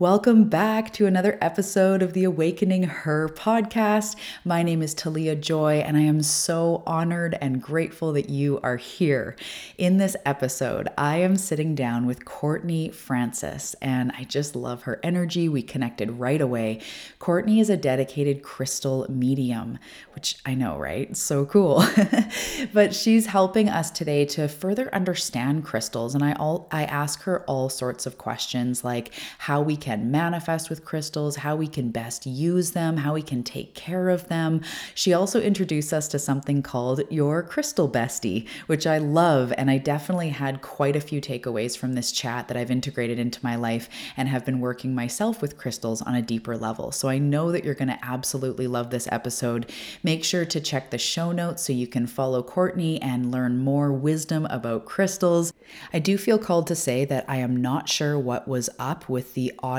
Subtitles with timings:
[0.00, 4.16] Welcome back to another episode of the Awakening Her podcast.
[4.44, 8.76] My name is Talia Joy, and I am so honored and grateful that you are
[8.76, 9.36] here.
[9.78, 14.98] In this episode, I am sitting down with Courtnay Francis, and I just love her
[15.04, 15.48] energy.
[15.48, 16.80] We connected right away.
[17.20, 19.78] Courtnay is a dedicated crystal medium,
[20.16, 21.16] which I know, right?
[21.16, 21.84] So cool.
[22.72, 27.44] but she's helping us today to further understand crystals, and I all I ask her
[27.44, 32.24] all sorts of questions like how we can manifest with crystals, how we can best
[32.24, 34.62] use them, how we can take care of them.
[34.94, 39.52] She also introduced us to something called Your Crystal Bestie, which I love.
[39.58, 43.40] And I definitely had quite a few takeaways from this chat that I've integrated into
[43.42, 46.90] my life and have been working myself with crystals on a deeper level.
[46.90, 49.70] So I know that you're going to absolutely love this episode.
[50.02, 53.92] Make sure to check the show notes so you can follow Courtnay and learn more
[53.92, 55.52] wisdom about crystals.
[55.92, 59.34] I do feel called to say that I am not sure what was up with
[59.34, 59.73] the audio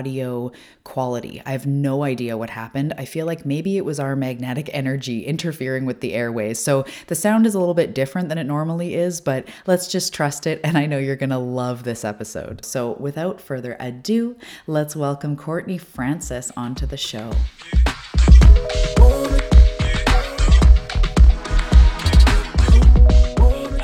[0.83, 1.41] quality.
[1.45, 2.93] I have no idea what happened.
[2.97, 6.59] I feel like maybe it was our magnetic energy interfering with the airways.
[6.59, 10.13] So the sound is a little bit different than it normally is, but let's just
[10.13, 10.59] trust it.
[10.63, 12.65] And I know you're going to love this episode.
[12.65, 14.35] So without further ado,
[14.67, 17.31] let's welcome Courtnay Francis onto the show.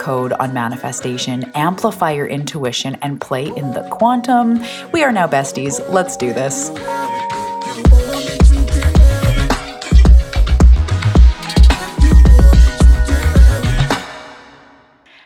[0.00, 4.60] code on manifestation, amplify your intuition, and play in the quantum.
[4.92, 5.78] We are now besties.
[5.92, 6.70] Let's do this.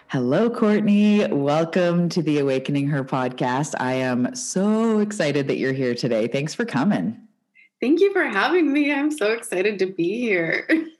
[0.08, 1.28] Hello, Courtnay.
[1.32, 3.74] Welcome to the Awakening Her podcast.
[3.80, 6.28] I am so excited that you're here today.
[6.28, 7.20] Thanks for coming.
[7.80, 8.92] Thank you for having me.
[8.92, 10.68] I'm so excited to be here.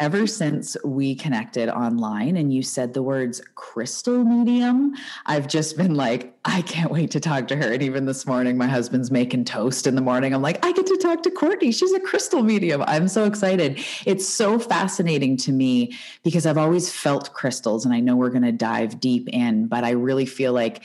[0.00, 4.94] ever since we connected online and you said the words crystal medium,
[5.26, 7.74] I've just been like, I can't wait to talk to her.
[7.74, 10.34] And even this morning, my husband's making toast in the morning.
[10.34, 11.74] I'm like, I get to talk to Courtnay.
[11.74, 12.82] She's a crystal medium.
[12.86, 13.78] I'm so excited.
[14.06, 15.94] It's so fascinating to me
[16.24, 19.84] because I've always felt crystals and I know we're going to dive deep in, but
[19.84, 20.82] I really feel like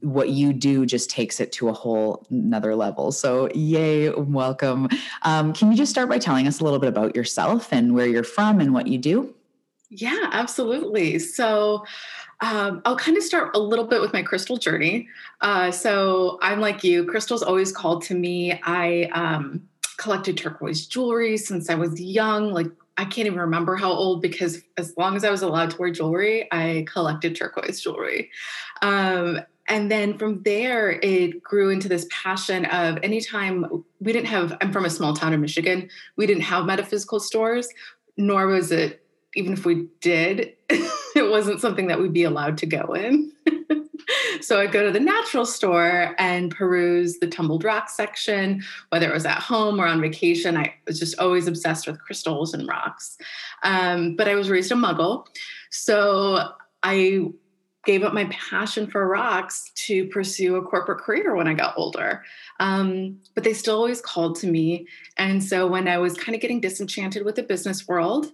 [0.00, 3.12] what you do just takes it to a whole another level.
[3.12, 4.88] So, yay, welcome.
[5.22, 8.06] Um, can you just start by telling us a little bit about yourself and where
[8.06, 9.34] you're from and what you do?
[9.88, 11.18] Yeah, absolutely.
[11.18, 11.84] So,
[12.40, 15.08] um, I'll kind of start a little bit with my crystal journey.
[15.40, 18.60] Uh, so, I'm like you, crystals always called to me.
[18.64, 19.62] I um,
[19.96, 22.66] collected turquoise jewelry since I was young, like
[22.96, 25.90] I can't even remember how old because as long as I was allowed to wear
[25.90, 28.30] jewelry, I collected turquoise jewelry.
[28.82, 34.56] Um, and then from there it grew into this passion of anytime we didn't have
[34.60, 37.68] i'm from a small town in michigan we didn't have metaphysical stores
[38.16, 39.04] nor was it
[39.36, 43.32] even if we did it wasn't something that we'd be allowed to go in.
[44.40, 49.14] So i'd go to the natural store and peruse the tumbled rock section whether it
[49.14, 53.16] was at home or on vacation i was just always obsessed with crystals and rocks.
[53.62, 55.26] Um, but i was raised a muggle
[55.70, 56.50] so
[56.82, 57.30] i
[57.84, 62.24] gave up my passion for rocks to pursue a corporate career when I got older.
[62.60, 64.86] Um, but they still always called to me.
[65.16, 68.26] And so when I was kind of getting disenchanted with the business world,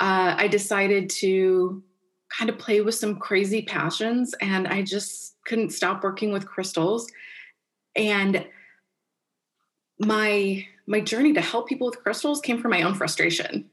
[0.00, 1.82] uh, I decided to
[2.36, 4.34] kind of play with some crazy passions.
[4.40, 7.06] And I just couldn't stop working with crystals.
[7.94, 8.46] And
[9.98, 13.68] my my journey to help people with crystals came from my own frustration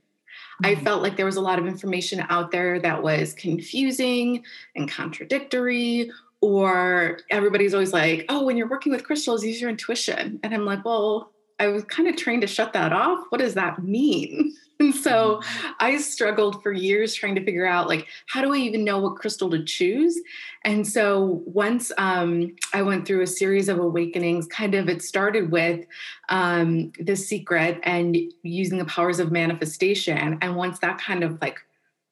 [0.63, 0.83] I mm-hmm.
[0.83, 4.43] felt like there was a lot of information out there that was confusing
[4.75, 10.39] and contradictory, or everybody's always like, oh, when you're working with crystals, use your intuition.
[10.43, 13.25] And I'm like, well, I was kind of trained to shut that off.
[13.29, 14.53] What does that mean?
[14.79, 15.71] And so mm-hmm.
[15.79, 19.15] I struggled for years trying to figure out like how do I even know what
[19.15, 20.19] crystal to choose?
[20.63, 25.51] And so once um, I went through a series of awakenings, kind of it started
[25.51, 25.85] with
[26.29, 30.37] um, the secret and using the powers of manifestation.
[30.41, 31.59] And once that kind of like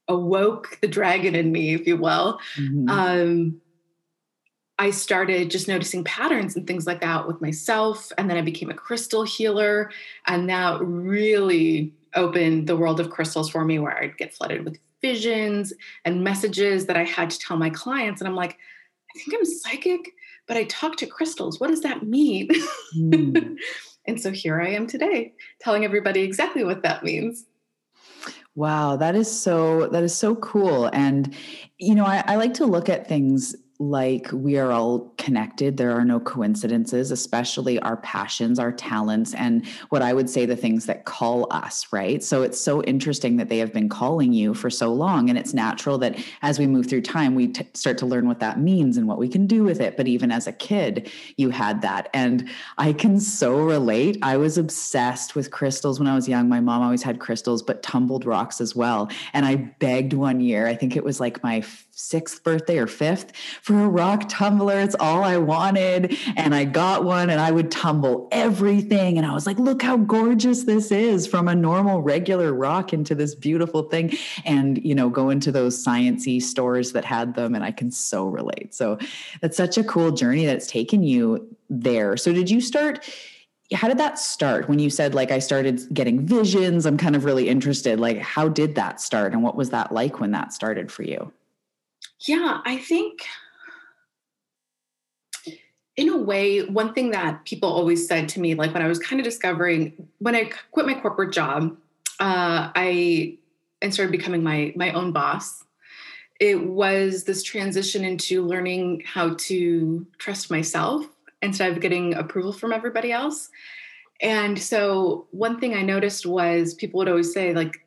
[0.08, 2.90] awoke the dragon in me, if you will, mm-hmm.
[2.90, 3.62] um,
[4.82, 8.12] I started just noticing patterns and things like that with myself.
[8.18, 9.92] And then I became a crystal healer.
[10.26, 14.78] And that really opened the world of crystals for me, where I'd get flooded with
[15.02, 15.74] visions
[16.06, 18.22] and messages that I had to tell my clients.
[18.22, 18.58] And I'm like,
[19.16, 20.12] I think I'm psychic,
[20.48, 21.60] but I talk to crystals.
[21.60, 22.50] What does that mean?
[22.96, 23.58] Mm.
[24.06, 27.46] and so here I am today telling everybody exactly what that means.
[28.54, 30.88] Wow, that is so that is so cool.
[30.88, 31.34] And
[31.78, 35.76] you know, I, I like to look at things like we are all connected.
[35.76, 40.56] There are no coincidences, especially our passions, our talents, and what I would say the
[40.56, 42.24] things that call us, right?
[42.24, 45.30] So it's so interesting that they have been calling you for so long.
[45.30, 48.40] And it's natural that as we move through time, we t- start to learn what
[48.40, 49.98] that means and what we can do with it.
[49.98, 52.10] But even as a kid, you had that.
[52.14, 54.20] And I can so relate.
[54.22, 56.48] I was obsessed with crystals when I was young.
[56.48, 59.10] My mom always had crystals, but tumbled rocks as well.
[59.34, 61.62] And I begged one year, I think it was like my
[62.02, 63.32] sixth birthday or fifth
[63.62, 64.80] for a rock tumbler.
[64.80, 66.18] It's all I wanted.
[66.36, 69.18] And I got one and I would tumble everything.
[69.18, 73.16] And I was like, look how gorgeous this is from a normal, regular rock into
[73.16, 74.18] this beautiful thing.
[74.46, 77.56] And, you know, go into those sciency stores that had them.
[77.56, 78.74] And I can so relate.
[78.74, 78.98] So
[79.42, 82.18] that's such a cool journey that's taken you there.
[82.18, 83.08] So did you start?
[83.74, 87.24] how did that start when you said like i started getting visions i'm kind of
[87.24, 90.92] really interested like how did that start and what was that like when that started
[90.92, 91.32] for you
[92.28, 93.26] yeah, I think
[95.98, 99.00] in a way, one thing that people always said to me, like when I was
[99.00, 101.78] kind of discovering when I quit my corporate job,
[102.20, 103.38] uh, I
[103.82, 105.64] and started becoming my my own boss.
[106.40, 111.06] It was this transition into learning how to trust myself
[111.42, 113.50] instead of getting approval from everybody else.
[114.22, 117.86] And so one thing I noticed was people would always say, like,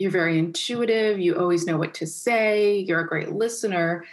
[0.00, 4.06] you're very intuitive, you always know what to say, you're a great listener.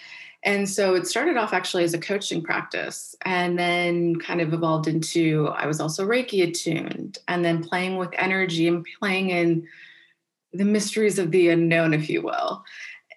[0.44, 4.88] And so it started off actually as a coaching practice and then kind of evolved
[4.88, 9.66] into I was also Reiki attuned and then playing with energy and playing in
[10.52, 12.66] the mysteries of the unknown, if you will.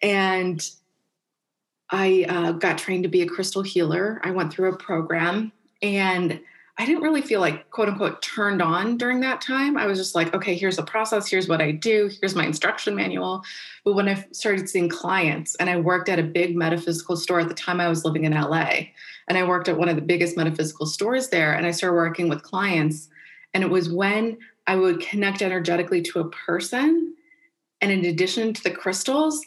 [0.00, 0.64] And
[1.90, 4.20] I uh, got trained to be a crystal healer.
[4.22, 5.50] I went through a program
[5.82, 6.40] and
[6.80, 9.76] I didn't really feel like quote unquote turned on during that time.
[9.76, 12.94] I was just like, okay, here's the process, here's what I do, here's my instruction
[12.94, 13.42] manual.
[13.84, 17.48] But when I started seeing clients and I worked at a big metaphysical store at
[17.48, 18.76] the time I was living in LA,
[19.28, 22.30] and I worked at one of the biggest metaphysical stores there, and I started working
[22.30, 23.10] with clients.
[23.52, 27.14] And it was when I would connect energetically to a person.
[27.82, 29.44] And in addition to the crystals,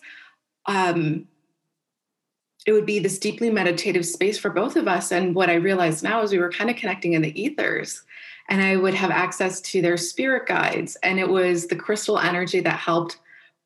[0.68, 1.27] um,
[2.65, 5.12] it would be this deeply meditative space for both of us.
[5.12, 8.01] And what I realized now is we were kind of connecting in the ethers.
[8.50, 10.95] And I would have access to their spirit guides.
[10.98, 13.19] And it was the crystal energy that helped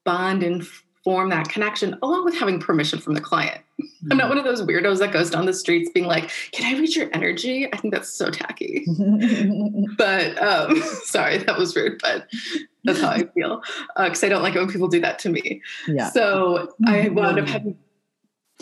[0.04, 0.66] bond and
[1.04, 3.62] form that connection, along with having permission from the client.
[3.80, 4.12] Mm-hmm.
[4.12, 6.78] I'm not one of those weirdos that goes down the streets being like, Can I
[6.78, 7.72] read your energy?
[7.72, 8.86] I think that's so tacky.
[9.98, 12.28] but um, sorry, that was rude, but
[12.84, 13.62] that's how I feel.
[13.96, 15.62] Because uh, I don't like it when people do that to me.
[15.88, 16.10] Yeah.
[16.10, 17.78] So I wound up having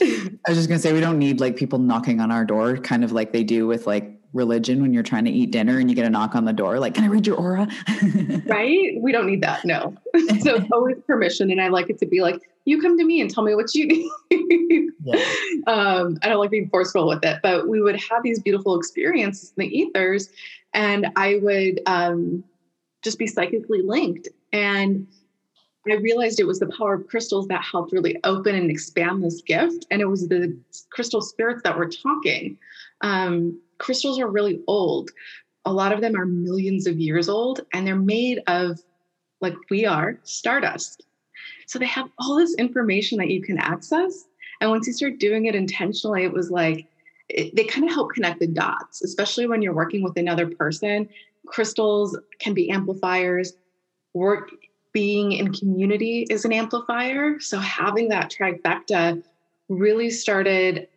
[0.02, 3.04] I was just gonna say we don't need like people knocking on our door, kind
[3.04, 5.96] of like they do with like religion when you're trying to eat dinner and you
[5.96, 7.68] get a knock on the door, like, can I read your aura?
[8.46, 8.92] right?
[9.00, 9.64] We don't need that.
[9.64, 9.96] No.
[10.42, 11.50] so always permission.
[11.50, 13.74] And I like it to be like, you come to me and tell me what
[13.74, 14.92] you need.
[15.04, 15.24] yeah.
[15.68, 19.54] um, I don't like being forceful with it, but we would have these beautiful experiences
[19.56, 20.30] in the ethers
[20.74, 22.44] and I would um,
[23.04, 24.28] just be psychically linked.
[24.52, 25.08] And
[25.88, 29.42] I realized it was the power of crystals that helped really open and expand this
[29.42, 29.86] gift.
[29.92, 30.58] And it was the
[30.90, 32.58] crystal spirits that were talking.
[33.02, 35.12] Um, crystals are really old.
[35.66, 38.80] A lot of them are millions of years old, and they're made of,
[39.42, 41.06] like we are, stardust.
[41.68, 44.26] So they have all this information that you can access.
[44.62, 46.88] And once you start doing it intentionally, it was like,
[47.30, 51.10] it, they kind of help connect the dots, especially when you're working with another person.
[51.48, 53.54] Crystals can be amplifiers.
[54.14, 54.52] Work
[54.96, 57.38] being in community is an amplifier.
[57.42, 59.22] So having that trifecta
[59.68, 60.88] really started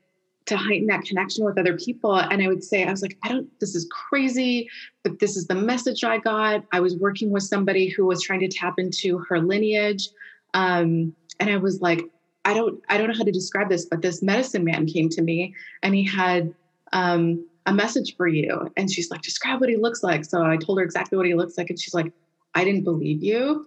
[0.46, 2.14] to heighten that connection with other people.
[2.14, 4.70] And I would say, I was like, I don't, this is crazy,
[5.02, 6.64] but this is the message I got.
[6.70, 10.10] I was working with somebody who was trying to tap into her lineage.
[10.54, 12.04] Um, and I was like,
[12.44, 15.22] I don't, I don't know how to describe this, but this medicine man came to
[15.22, 16.54] me and he had
[16.92, 18.72] um, a message for you.
[18.76, 20.24] And she's like, describe what he looks like.
[20.24, 21.68] So I told her exactly what he looks like.
[21.68, 22.12] And she's like,
[22.54, 23.66] I didn't believe you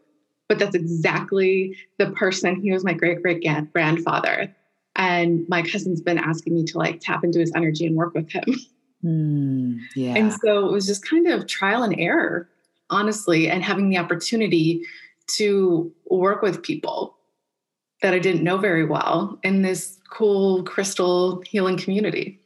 [0.52, 2.60] but that's exactly the person.
[2.62, 3.42] He was my great great
[3.72, 4.54] grandfather.
[4.98, 8.30] And my cousin's been asking me to like tap into his energy and work with
[8.30, 8.44] him.
[9.02, 10.14] Mm, yeah.
[10.16, 12.50] And so it was just kind of trial and error,
[12.90, 14.84] honestly, and having the opportunity
[15.38, 17.16] to work with people
[18.02, 22.41] that I didn't know very well in this cool crystal healing community.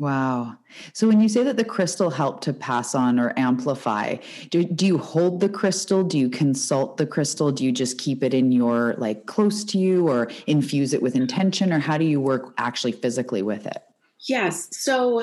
[0.00, 0.56] Wow.
[0.94, 4.16] So when you say that the crystal helped to pass on or amplify,
[4.48, 6.02] do, do you hold the crystal?
[6.02, 7.52] Do you consult the crystal?
[7.52, 11.16] Do you just keep it in your like close to you or infuse it with
[11.16, 13.82] intention or how do you work actually physically with it?
[14.26, 14.74] Yes.
[14.74, 15.22] So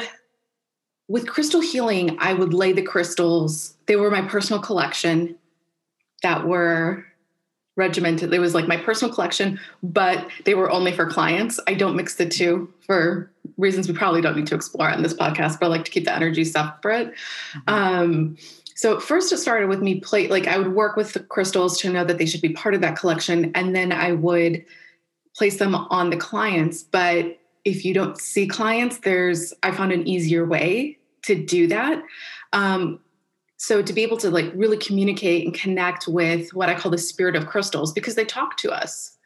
[1.08, 5.38] with crystal healing, I would lay the crystals, they were my personal collection
[6.22, 7.04] that were
[7.78, 8.34] regimented.
[8.34, 11.60] It was like my personal collection, but they were only for clients.
[11.68, 15.14] I don't mix the two for reasons we probably don't need to explore on this
[15.14, 17.14] podcast, but I like to keep the energy separate.
[17.68, 17.74] Mm-hmm.
[17.74, 18.38] Um,
[18.76, 21.90] so first it started with me play like I would work with the crystals to
[21.90, 24.66] know that they should be part of that collection, and then I would
[25.36, 26.84] place them on the clients.
[26.84, 32.04] But if you don't see clients, there's I found an easier way to do that.
[32.54, 33.00] Um,
[33.58, 36.98] so to be able to like really communicate and connect with what I call the
[36.98, 39.18] spirit of crystals because they talk to us.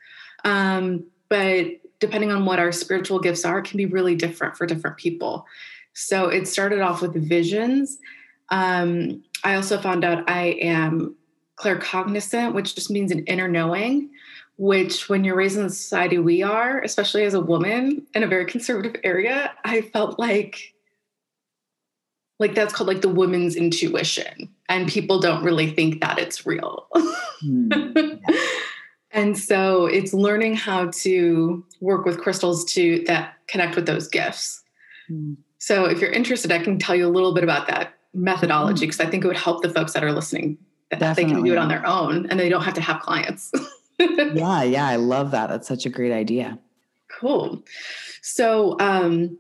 [0.43, 1.67] Um, but
[1.99, 5.45] depending on what our spiritual gifts are, can be really different for different people.
[5.93, 7.99] So it started off with visions.
[8.49, 11.15] Um, I also found out I am
[11.57, 14.09] claircognizant, which just means an inner knowing
[14.61, 18.27] which when you're raised in the society we are, especially as a woman in a
[18.27, 20.75] very conservative area, I felt like
[22.41, 26.87] like that's called like the woman's intuition and people don't really think that it's real.
[27.45, 28.35] mm, yeah.
[29.11, 34.63] and so it's learning how to work with crystals to that connect with those gifts.
[35.09, 35.37] Mm.
[35.59, 38.97] So if you're interested, I can tell you a little bit about that methodology because
[38.99, 39.05] mm.
[39.05, 40.57] I think it would help the folks that are listening
[40.89, 41.23] that Definitely.
[41.23, 43.51] they can do it on their own and they don't have to have clients.
[43.99, 45.49] yeah, yeah, I love that.
[45.49, 46.57] That's such a great idea.
[47.19, 47.63] Cool.
[48.23, 49.37] So, um,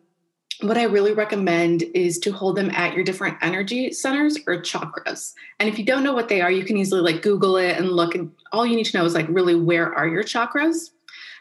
[0.61, 5.33] what I really recommend is to hold them at your different energy centers or chakras.
[5.59, 7.89] And if you don't know what they are, you can easily like Google it and
[7.89, 8.15] look.
[8.15, 10.91] And all you need to know is like really where are your chakras?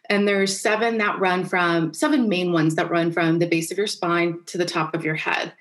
[0.09, 3.79] And there's seven that run from seven main ones that run from the base of
[3.79, 5.53] your spine to the top of your head.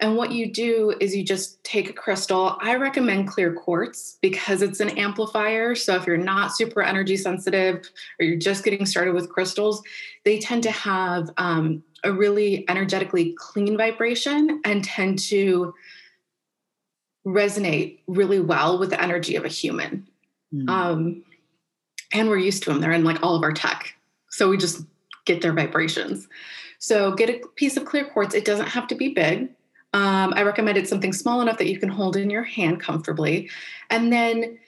[0.00, 2.56] And what you do is you just take a crystal.
[2.60, 5.74] I recommend clear quartz because it's an amplifier.
[5.74, 9.82] So if you're not super energy sensitive or you're just getting started with crystals,
[10.24, 15.74] they tend to have um, a really energetically clean vibration and tend to
[17.26, 20.06] resonate really well with the energy of a human.
[20.52, 20.68] Mm.
[20.68, 21.24] Um,
[22.12, 22.80] and we're used to them.
[22.80, 23.94] They're in like all of our tech.
[24.30, 24.82] So we just
[25.26, 26.28] get their vibrations.
[26.78, 28.34] So get a piece of clear quartz.
[28.34, 29.50] It doesn't have to be big.
[29.94, 33.50] Um, I recommended something small enough that you can hold in your hand comfortably.
[33.90, 34.58] And then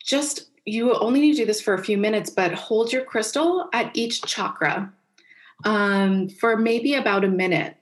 [0.00, 3.68] just, you only need to do this for a few minutes, but hold your crystal
[3.72, 4.92] at each chakra
[5.64, 7.76] um, for maybe about a minute.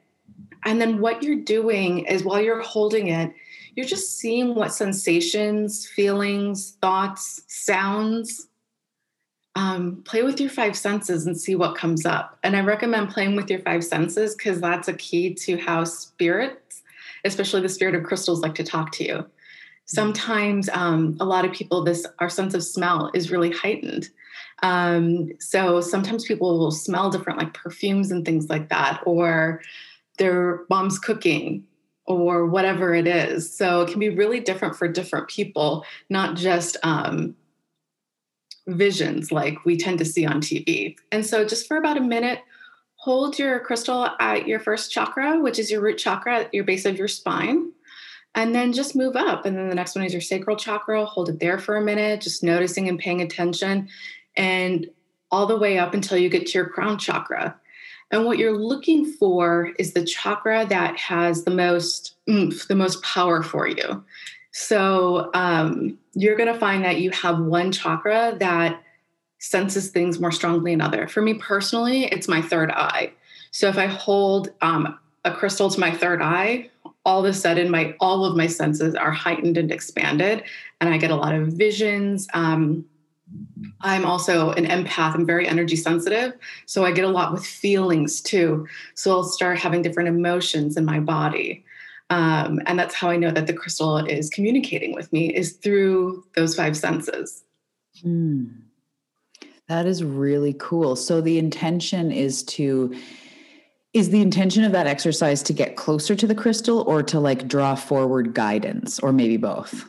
[0.64, 3.32] And then what you're doing is while you're holding it,
[3.74, 8.48] you're just seeing what sensations, feelings, thoughts, sounds
[9.54, 12.38] um, play with your five senses and see what comes up.
[12.42, 16.82] And I recommend playing with your five senses because that's a key to how spirits,
[17.24, 19.14] especially the spirit of crystals, like to talk to you.
[19.14, 19.26] Mm-hmm.
[19.86, 24.08] Sometimes um, a lot of people, this our sense of smell is really heightened.
[24.62, 29.60] Um, so sometimes people will smell different, like perfumes and things like that, or
[30.18, 31.64] their mom's cooking
[32.06, 33.52] or whatever it is.
[33.54, 37.34] So it can be really different for different people, not just um,
[38.66, 40.96] visions like we tend to see on TV.
[41.10, 42.40] And so, just for about a minute,
[42.96, 46.84] hold your crystal at your first chakra, which is your root chakra at your base
[46.84, 47.72] of your spine.
[48.34, 49.44] And then just move up.
[49.44, 51.04] And then the next one is your sacral chakra.
[51.04, 53.88] Hold it there for a minute, just noticing and paying attention.
[54.36, 54.88] And
[55.30, 57.56] all the way up until you get to your crown chakra.
[58.10, 63.02] And what you're looking for is the chakra that has the most oomph, the most
[63.02, 64.04] power for you.
[64.52, 68.82] So um, you're going to find that you have one chakra that
[69.38, 71.08] senses things more strongly than other.
[71.08, 73.12] For me personally, it's my third eye.
[73.50, 76.70] So if I hold um, a crystal to my third eye,
[77.04, 80.44] all of a sudden my all of my senses are heightened and expanded,
[80.80, 82.28] and I get a lot of visions.
[82.34, 82.84] Um,
[83.80, 85.14] I'm also an empath.
[85.14, 86.34] I'm very energy sensitive.
[86.66, 88.66] So I get a lot with feelings too.
[88.94, 91.64] So I'll start having different emotions in my body.
[92.10, 96.24] Um, and that's how I know that the crystal is communicating with me is through
[96.36, 97.42] those five senses.
[98.02, 98.44] Hmm.
[99.68, 100.96] That is really cool.
[100.96, 102.94] So the intention is to
[103.94, 107.46] is the intention of that exercise to get closer to the crystal or to like
[107.46, 109.86] draw forward guidance or maybe both?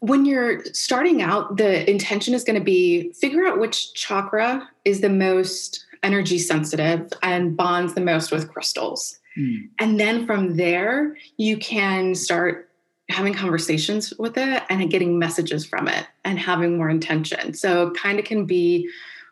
[0.00, 5.00] When you're starting out, the intention is going to be figure out which chakra is
[5.00, 9.18] the most energy sensitive and bonds the most with crystals.
[9.38, 9.68] Mm.
[9.78, 12.70] And then from there, you can start
[13.10, 17.54] having conversations with it and getting messages from it and having more intention.
[17.54, 18.88] So, it kind of can be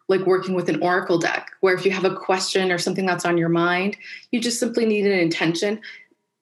[0.09, 3.27] like working with an oracle deck, where if you have a question or something that's
[3.27, 3.97] on your mind,
[4.31, 5.81] you just simply need an intention,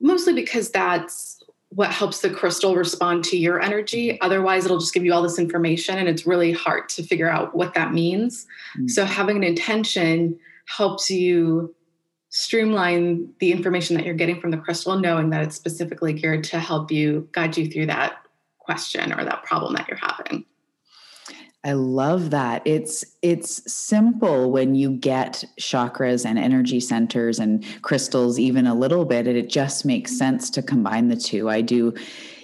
[0.01, 1.43] mostly because that's
[1.77, 4.19] what helps the crystal respond to your energy.
[4.23, 7.55] Otherwise, it'll just give you all this information and it's really hard to figure out
[7.55, 8.47] what that means.
[8.79, 8.89] Mm.
[8.91, 11.75] So, having an intention helps you
[12.31, 16.59] streamline the information that you're getting from the crystal, knowing that it's specifically geared to
[16.59, 18.23] help you guide you through that
[18.59, 20.47] question or that problem that you're having.
[21.67, 22.63] I love that.
[22.65, 29.05] It's it's simple when you get chakras and energy centers and crystals even a little
[29.05, 31.51] bit and it just makes sense to combine the two.
[31.51, 31.93] I do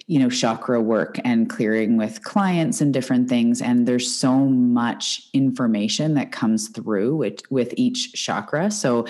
[0.09, 5.29] you know chakra work and clearing with clients and different things and there's so much
[5.33, 8.73] information that comes through with, with each chakra.
[8.73, 9.07] So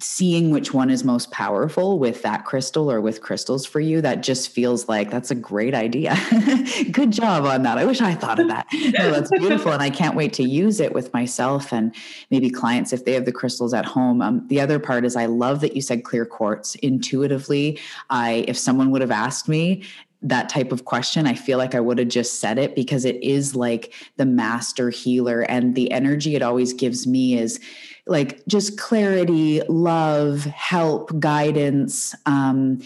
[0.00, 4.22] seeing which one is most powerful with that crystal or with crystals for you that
[4.22, 6.16] just feels like that's a great idea.
[6.90, 7.78] Good job on that.
[7.78, 8.66] I wish i thought of that.
[8.72, 11.94] No that's beautiful and i can't wait to use it with myself and
[12.30, 14.20] maybe clients if they have the crystals at home.
[14.20, 16.74] Um, the other part is i love that you said clear quartz.
[16.76, 17.78] Intuitively
[18.10, 19.82] i if someone would have asked me
[20.22, 23.22] that type of question, I feel like I would have just said it because it
[23.22, 25.42] is like the master healer.
[25.42, 27.60] And the energy it always gives me is
[28.06, 32.14] like just clarity, love, help, guidance.
[32.24, 32.80] Um,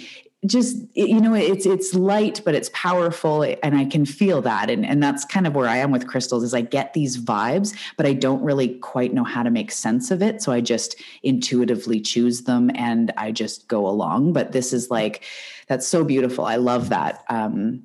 [0.47, 4.87] just you know it's it's light but it's powerful and i can feel that and
[4.87, 8.07] and that's kind of where i am with crystals is i get these vibes but
[8.07, 12.01] i don't really quite know how to make sense of it so i just intuitively
[12.01, 15.25] choose them and i just go along but this is like
[15.67, 17.83] that's so beautiful i love that um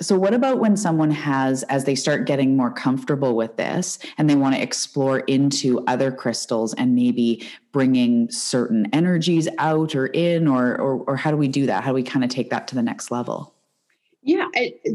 [0.00, 4.28] so what about when someone has as they start getting more comfortable with this and
[4.28, 10.48] they want to explore into other crystals and maybe bringing certain energies out or in
[10.48, 11.84] or or, or how do we do that?
[11.84, 13.54] How do we kind of take that to the next level?
[14.22, 14.48] Yeah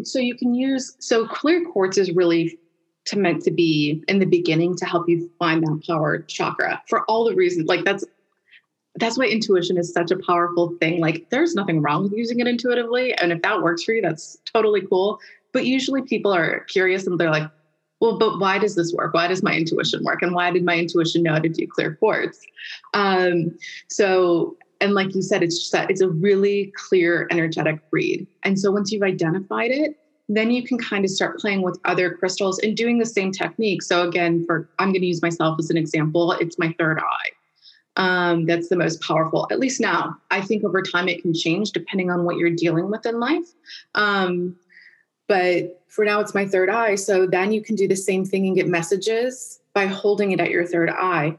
[0.03, 2.57] so you can use so clear quartz is really
[3.05, 7.03] to meant to be in the beginning to help you find that power chakra for
[7.05, 8.03] all the reasons like that's
[8.95, 10.99] that's why intuition is such a powerful thing.
[10.99, 13.13] Like, there's nothing wrong with using it intuitively.
[13.15, 15.19] And if that works for you, that's totally cool.
[15.53, 17.49] But usually people are curious and they're like,
[17.99, 19.13] well, but why does this work?
[19.13, 20.21] Why does my intuition work?
[20.21, 22.39] And why did my intuition know to do clear quartz?
[22.93, 23.57] Um,
[23.89, 28.25] so, and like you said, it's just that it's a really clear energetic read.
[28.43, 32.11] And so once you've identified it, then you can kind of start playing with other
[32.11, 33.81] crystals and doing the same technique.
[33.81, 37.29] So again, for I'm going to use myself as an example, it's my third eye
[37.99, 40.17] um, that's the most powerful, at least now.
[40.31, 43.53] I think over time it can change depending on what you're dealing with in life.
[43.93, 44.55] Um,
[45.27, 46.95] but for now, it's my third eye.
[46.95, 50.49] So then you can do the same thing and get messages by holding it at
[50.49, 51.37] your third eye.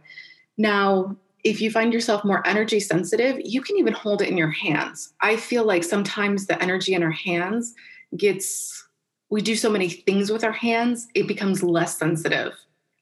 [0.58, 4.50] Now, if you find yourself more energy sensitive, you can even hold it in your
[4.50, 5.14] hands.
[5.22, 7.74] I feel like sometimes the energy in our hands
[8.18, 8.86] gets,
[9.30, 12.52] we do so many things with our hands, it becomes less sensitive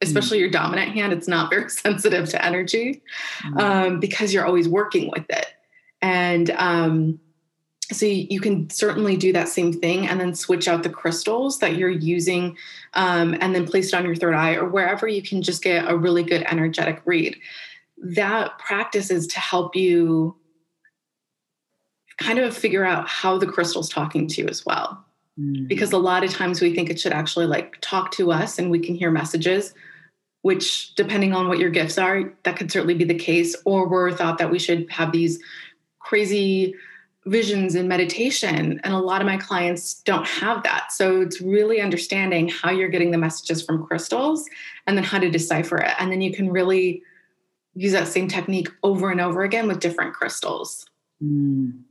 [0.00, 3.02] especially your dominant hand, it's not very sensitive to energy
[3.42, 3.60] mm.
[3.60, 5.46] um, because you're always working with it.
[6.00, 7.20] And um,
[7.90, 11.76] so you, can certainly do that same thing and then switch out the crystals that
[11.76, 12.56] you're using
[12.94, 15.90] um, and then place it on your third eye or wherever you can just get
[15.90, 17.36] a really good energetic read.
[17.96, 20.36] That practice is to help you
[22.18, 25.04] kind of figure out how the crystal's talking to you as well.
[25.40, 25.66] Mm.
[25.66, 28.70] Because a lot of times we think it should actually like talk to us and
[28.70, 29.74] we can hear messages
[30.42, 34.12] which depending on what your gifts are that could certainly be the case or we're
[34.12, 35.38] thought that we should have these
[35.98, 36.74] crazy
[37.26, 38.80] visions in meditation.
[38.82, 40.92] And a lot of my clients don't have that.
[40.92, 44.48] So it's really understanding how you're getting the messages from crystals
[44.86, 45.92] and then how to decipher it.
[45.98, 47.02] And then you can really
[47.74, 50.86] use that same technique over and over again with different crystals.
[51.22, 51.82] Mm.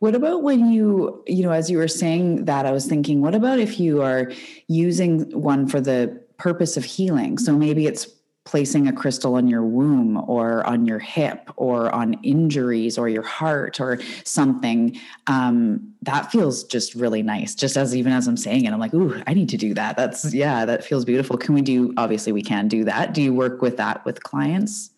[0.00, 3.34] What about when you, you know, as you were saying that, I was thinking, what
[3.34, 4.30] about if you are
[4.68, 7.38] using one for the purpose of healing.
[7.38, 8.06] So maybe it's
[8.46, 13.24] placing a crystal on your womb or on your hip or on injuries or your
[13.24, 17.54] heart or something um, that feels just really nice.
[17.56, 19.96] Just as even as i'm saying it i'm like ooh i need to do that.
[19.96, 21.36] That's yeah that feels beautiful.
[21.36, 23.12] Can we do obviously we can do that.
[23.12, 24.90] Do you work with that with clients?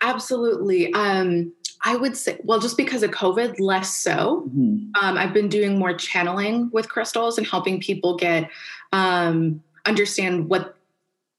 [0.00, 0.92] Absolutely.
[0.94, 1.52] Um,
[1.82, 4.48] I would say, well, just because of COVID, less so.
[4.48, 4.90] Mm-hmm.
[5.02, 8.50] Um, I've been doing more channeling with crystals and helping people get
[8.92, 10.76] um, understand what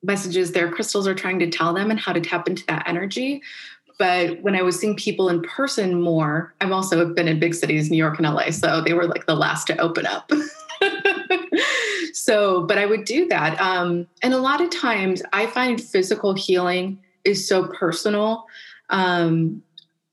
[0.04, 3.42] messages their crystals are trying to tell them and how to tap into that energy.
[4.00, 7.92] But when I was seeing people in person more, I've also been in big cities,
[7.92, 10.32] New York and LA, so they were like the last to open up.
[12.14, 13.62] so, but I would do that.
[13.62, 18.48] Um, and a lot of times I find physical healing is so personal.
[18.90, 19.62] Um,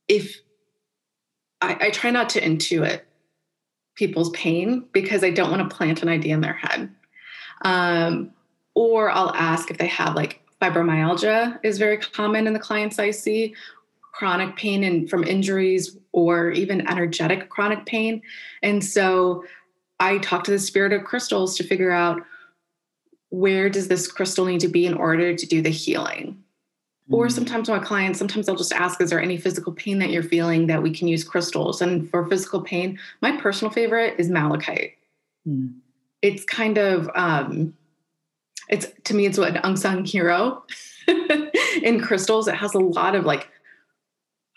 [0.06, 0.36] if
[1.62, 3.00] I, I try not to intuit
[3.94, 6.90] people's pain because I don't want to plant an idea in their head.
[7.62, 8.30] Um,
[8.74, 13.10] or I'll ask if they have like fibromyalgia is very common in the clients I
[13.10, 13.54] see,
[14.12, 18.22] chronic pain and from injuries or even energetic chronic pain.
[18.62, 19.44] And so
[20.00, 22.22] I talk to the spirit of crystals to figure out
[23.30, 26.42] where does this crystal need to be in order to do the healing.
[27.10, 27.32] Or mm.
[27.32, 30.66] sometimes my clients, sometimes I'll just ask, is there any physical pain that you're feeling
[30.66, 31.80] that we can use crystals?
[31.80, 34.94] And for physical pain, my personal favorite is malachite.
[35.46, 35.74] Mm.
[36.22, 37.74] It's kind of, um,
[38.68, 40.64] it's to me, it's what an unsung hero
[41.82, 42.48] in crystals.
[42.48, 43.48] It has a lot of like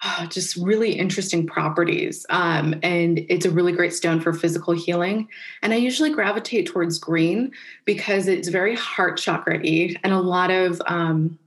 [0.04, 2.26] oh, just really interesting properties.
[2.30, 5.28] Um, and it's a really great stone for physical healing.
[5.62, 7.52] And I usually gravitate towards green
[7.86, 9.96] because it's very heart chakra y.
[10.04, 11.38] And a lot of um,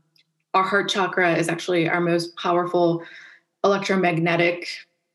[0.55, 3.03] our heart chakra is actually our most powerful
[3.65, 4.69] electromagnetic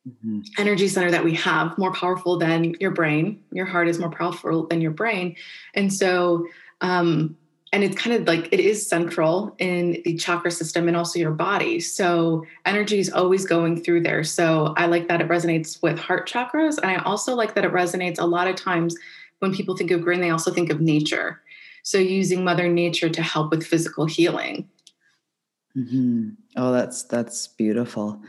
[0.08, 0.42] mm-hmm.
[0.58, 3.44] energy center that we have, more powerful than your brain.
[3.52, 5.36] Your heart is more powerful than your brain.
[5.74, 6.48] And so,
[6.82, 7.36] um,
[7.72, 11.32] and it's kind of like it is central in the chakra system and also your
[11.32, 11.80] body.
[11.80, 14.24] So energy is always going through there.
[14.24, 16.78] So I like that it resonates with heart chakras.
[16.80, 18.96] And I also like that it resonates a lot of times
[19.40, 21.42] when people think of green, they also think of nature.
[21.84, 24.68] So using Mother Nature to help with physical healing.
[25.78, 26.30] Mm-hmm.
[26.56, 28.22] Oh, that's that's beautiful.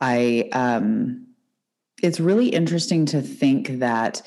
[0.00, 1.26] I um
[2.02, 4.26] it's really interesting to think that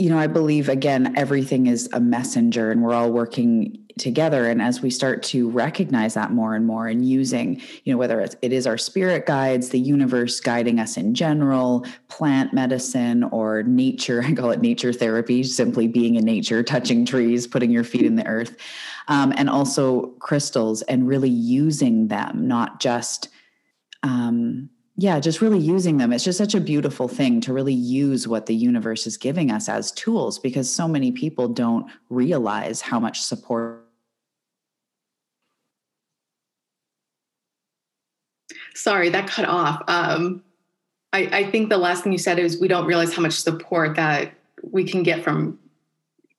[0.00, 4.46] you know, I believe again, everything is a messenger and we're all working together.
[4.46, 8.18] And as we start to recognize that more and more and using, you know, whether
[8.18, 13.62] it's, it is our spirit guides, the universe guiding us in general, plant medicine or
[13.64, 18.06] nature, I call it nature therapy, simply being in nature, touching trees, putting your feet
[18.06, 18.56] in the earth,
[19.08, 23.28] um, and also crystals and really using them, not just,
[24.02, 26.12] um, yeah, just really using them.
[26.12, 29.68] It's just such a beautiful thing to really use what the universe is giving us
[29.68, 33.86] as tools because so many people don't realize how much support.
[38.74, 39.82] Sorry, that cut off.
[39.88, 40.42] Um,
[41.12, 43.96] I, I think the last thing you said is we don't realize how much support
[43.96, 45.58] that we can get from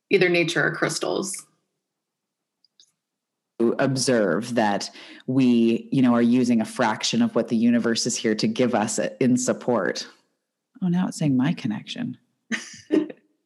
[0.10, 1.46] either nature or crystals
[3.80, 4.90] observe that
[5.28, 8.76] we you know are using a fraction of what the universe is here to give
[8.76, 10.08] us in support.
[10.82, 12.18] Oh now it's saying my connection.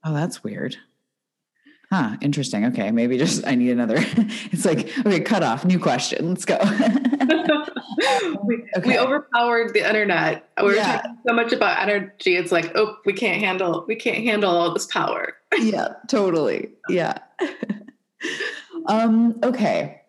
[0.05, 0.77] Oh that's weird.
[1.91, 2.65] Huh interesting.
[2.65, 3.95] Okay maybe just i need another
[4.51, 6.59] it's like okay cut off new question let's go.
[8.43, 8.89] We, okay.
[8.89, 10.49] we, overpowered the internet.
[10.61, 10.97] We're yeah.
[10.97, 14.73] talking so much about energy it's like oh we can't handle we can't handle all
[14.73, 15.33] this power.
[15.57, 16.71] Yeah totally.
[16.89, 17.17] Yeah.
[18.87, 20.01] Um okay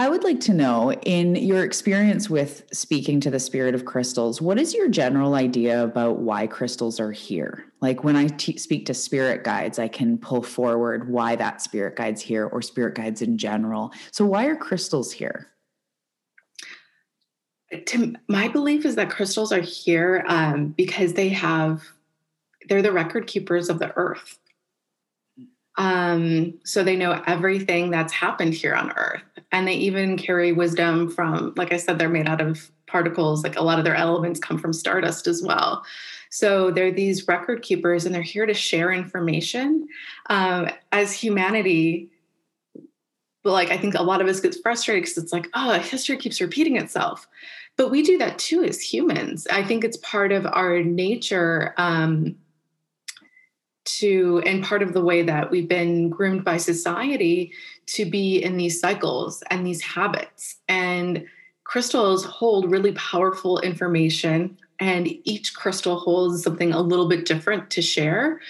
[0.00, 4.40] I would like to know, in your experience with speaking to the spirit of crystals,
[4.40, 7.66] what is your general idea about why crystals are here?
[7.82, 12.22] Like when I speak to spirit guides, I can pull forward why that spirit guide's
[12.22, 13.92] here or spirit guides in general.
[14.10, 15.48] So, why are crystals here?
[17.70, 21.82] To, my belief is that crystals are here um, because they have,
[22.70, 24.38] they're the record keepers of the earth.
[25.80, 29.22] Um, so they know everything that's happened here on earth.
[29.50, 33.42] And they even carry wisdom from like i said they're made out of particles.
[33.42, 35.82] Like a lot of their elements come from stardust as well.
[36.28, 39.88] So they're these record keepers and they're here to share information.
[40.28, 42.10] Um, as humanity
[43.42, 46.18] but like i think a lot of us gets frustrated because it's like oh history
[46.18, 47.26] keeps repeating itself.
[47.78, 49.46] But we do that too as humans.
[49.50, 52.36] I think it's part of our nature um,
[53.98, 57.52] to and part of the way that we've been groomed by society
[57.86, 60.56] to be in these cycles and these habits.
[60.68, 61.26] And
[61.64, 67.82] crystals hold really powerful information and each crystal holds something a little bit different to
[67.82, 68.40] share.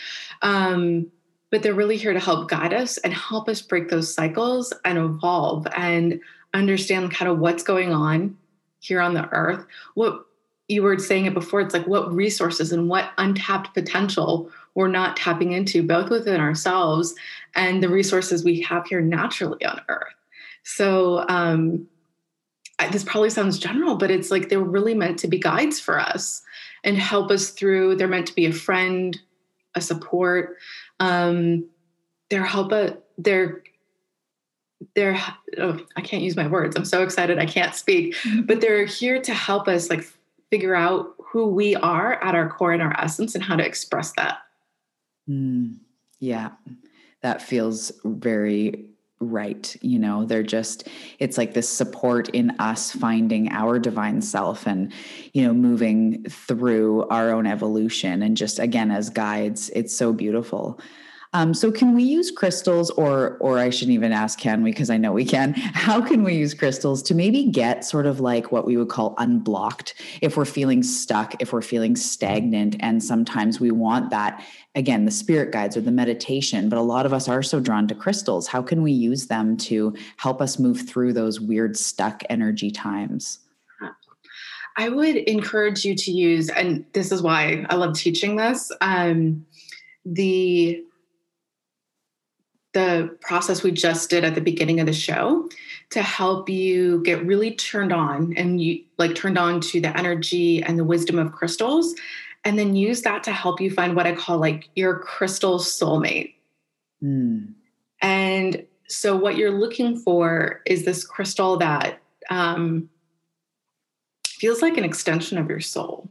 [0.42, 1.10] Um,
[1.50, 4.98] but they're really here to help guide us and help us break those cycles and
[4.98, 6.20] evolve and
[6.54, 8.36] understand kind of what's going on
[8.78, 9.66] here on the earth.
[9.94, 10.26] What
[10.68, 15.16] you were saying it before it's like what resources and what untapped potential we're not
[15.16, 17.14] tapping into both within ourselves
[17.54, 20.14] and the resources we have here naturally on earth.
[20.62, 21.86] So um,
[22.92, 26.42] this probably sounds general but it's like they're really meant to be guides for us
[26.84, 27.96] and help us through.
[27.96, 29.18] They're meant to be a friend
[29.74, 30.56] a support.
[30.98, 31.66] Um,
[32.28, 32.72] they're help
[33.18, 33.62] they're
[34.94, 35.20] they're
[35.58, 36.76] oh, i can't use my words.
[36.76, 38.14] I'm so excited i can't speak.
[38.14, 38.42] Mm-hmm.
[38.42, 40.04] but they're here to help us like
[40.50, 44.12] figure out who we are at our core and our essence and how to express
[44.16, 44.38] that
[45.30, 45.78] Mm,
[46.18, 46.50] yeah,
[47.22, 48.86] that feels very
[49.20, 49.76] right.
[49.82, 50.88] You know, they're just,
[51.18, 54.92] it's like this support in us finding our divine self and,
[55.34, 58.22] you know, moving through our own evolution.
[58.22, 60.80] And just again, as guides, it's so beautiful.
[61.32, 64.90] Um, so can we use crystals or or I shouldn't even ask can we because
[64.90, 65.52] I know we can.
[65.54, 69.14] How can we use crystals to maybe get sort of like what we would call
[69.18, 75.04] unblocked if we're feeling stuck, if we're feeling stagnant and sometimes we want that again
[75.04, 77.94] the spirit guides or the meditation, but a lot of us are so drawn to
[77.94, 78.48] crystals.
[78.48, 83.38] How can we use them to help us move through those weird stuck energy times?
[84.76, 88.72] I would encourage you to use, and this is why I love teaching this.
[88.80, 89.44] Um,
[90.06, 90.82] the
[92.72, 95.48] the process we just did at the beginning of the show
[95.90, 100.62] to help you get really turned on and you like turned on to the energy
[100.62, 101.94] and the wisdom of crystals
[102.44, 106.34] and then use that to help you find what I call like your crystal soulmate.
[107.02, 107.54] Mm.
[108.00, 112.88] And so what you're looking for is this crystal that um,
[114.26, 116.08] feels like an extension of your soul.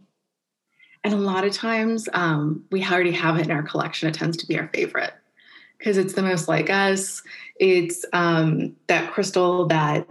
[1.03, 4.09] And a lot of times um, we already have it in our collection.
[4.09, 5.13] It tends to be our favorite
[5.79, 7.23] because it's the most like us.
[7.59, 10.07] It's um, that crystal that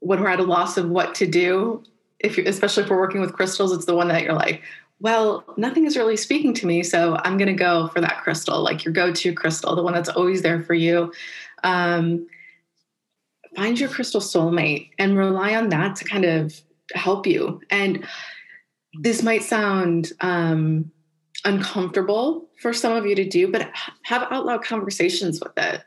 [0.00, 1.84] when we're at a loss of what to do,
[2.18, 4.62] if you especially if we're working with crystals, it's the one that you're like,
[5.00, 8.62] well, nothing is really speaking to me, so I'm going to go for that crystal,
[8.62, 11.12] like your go-to crystal, the one that's always there for you.
[11.62, 12.26] Um,
[13.54, 16.58] find your crystal soulmate and rely on that to kind of
[16.94, 17.60] help you.
[17.70, 18.06] And
[18.94, 20.90] this might sound um,
[21.46, 23.70] uncomfortable for some of you to do, but
[24.02, 25.82] have out loud conversations with it.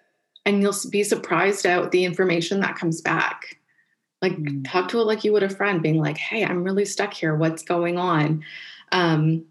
[0.45, 3.57] And you'll be surprised at the information that comes back.
[4.21, 4.67] Like, mm.
[4.67, 7.35] talk to it like you would a friend, being like, hey, I'm really stuck here.
[7.35, 8.43] What's going on?
[8.91, 9.45] Um,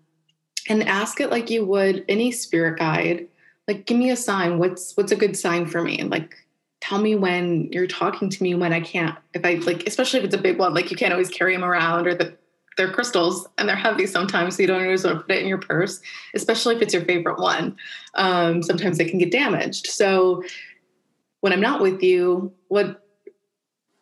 [0.68, 3.28] and ask it like you would any spirit guide.
[3.68, 4.58] Like, give me a sign.
[4.58, 6.02] What's what's a good sign for me?
[6.02, 6.34] Like,
[6.80, 9.16] tell me when you're talking to me when I can't.
[9.34, 11.64] If I like, especially if it's a big one, like you can't always carry them
[11.64, 12.36] around, or the
[12.78, 15.48] they're crystals and they're heavy sometimes, so you don't always want to put it in
[15.48, 16.00] your purse,
[16.34, 17.76] especially if it's your favorite one.
[18.14, 19.88] Um, sometimes they can get damaged.
[19.88, 20.42] So
[21.40, 23.04] when I'm not with you, what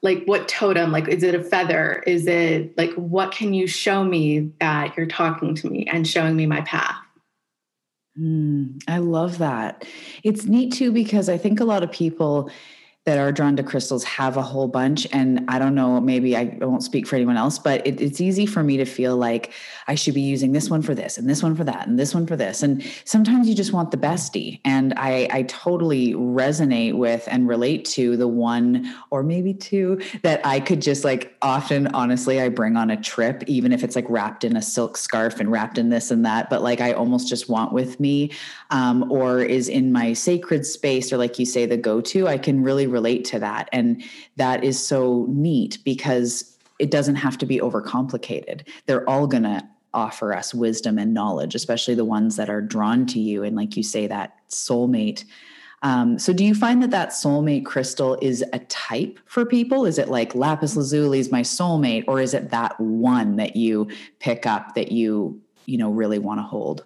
[0.02, 4.04] like what totem like is it a feather is it like what can you show
[4.04, 6.94] me that you're talking to me and showing me my path
[8.18, 9.84] mm, i love that
[10.22, 12.50] it's neat too because i think a lot of people
[13.06, 15.06] that are drawn to crystals have a whole bunch.
[15.12, 18.46] And I don't know, maybe I won't speak for anyone else, but it, it's easy
[18.46, 19.52] for me to feel like
[19.86, 22.12] I should be using this one for this and this one for that and this
[22.12, 22.64] one for this.
[22.64, 24.60] And sometimes you just want the bestie.
[24.64, 30.44] And I, I totally resonate with and relate to the one or maybe two that
[30.44, 34.06] I could just like often, honestly, I bring on a trip, even if it's like
[34.08, 37.28] wrapped in a silk scarf and wrapped in this and that, but like I almost
[37.28, 38.32] just want with me
[38.70, 42.36] um, or is in my sacred space or like you say, the go to, I
[42.36, 43.68] can really relate to that.
[43.72, 44.02] And
[44.36, 48.66] that is so neat because it doesn't have to be overcomplicated.
[48.86, 53.06] They're all going to offer us wisdom and knowledge, especially the ones that are drawn
[53.06, 53.42] to you.
[53.42, 55.24] And like you say, that soulmate.
[55.82, 59.84] Um, so, do you find that that soulmate crystal is a type for people?
[59.84, 63.88] Is it like lapis lazuli is my soulmate, or is it that one that you
[64.18, 66.84] pick up that you you know really want to hold?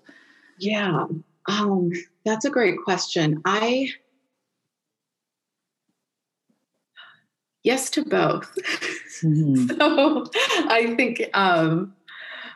[0.59, 1.07] Yeah,
[1.47, 1.93] um,
[2.25, 3.41] that's a great question.
[3.45, 3.91] I
[7.63, 8.51] yes to both.
[9.23, 9.79] Mm-hmm.
[9.79, 10.25] so
[10.71, 11.95] I think, um,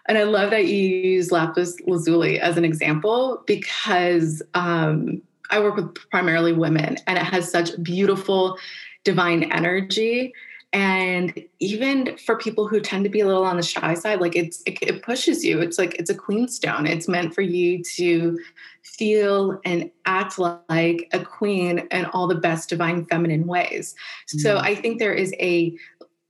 [0.08, 5.76] and I love that you use lapis lazuli as an example because um, I work
[5.76, 8.56] with primarily women, and it has such beautiful
[9.04, 10.32] divine energy
[10.74, 14.34] and even for people who tend to be a little on the shy side like
[14.34, 17.82] it's it, it, pushes you it's like it's a queen stone it's meant for you
[17.82, 18.36] to
[18.96, 23.94] feel and act like a queen in all the best divine feminine ways
[24.28, 24.38] mm-hmm.
[24.38, 25.76] so i think there is a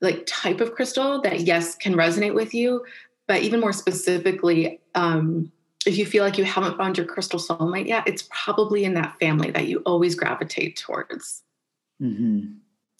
[0.00, 2.84] like type of crystal that yes can resonate with you
[3.26, 5.50] but even more specifically um
[5.86, 9.18] if you feel like you haven't found your crystal soulmate yet it's probably in that
[9.18, 11.42] family that you always gravitate towards
[12.02, 12.52] mm-hmm.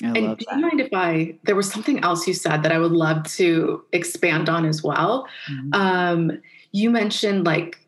[0.02, 0.56] I and do that.
[0.56, 1.38] you mind if I?
[1.44, 5.28] There was something else you said that I would love to expand on as well.
[5.48, 5.72] Mm-hmm.
[5.72, 7.78] Um, you mentioned like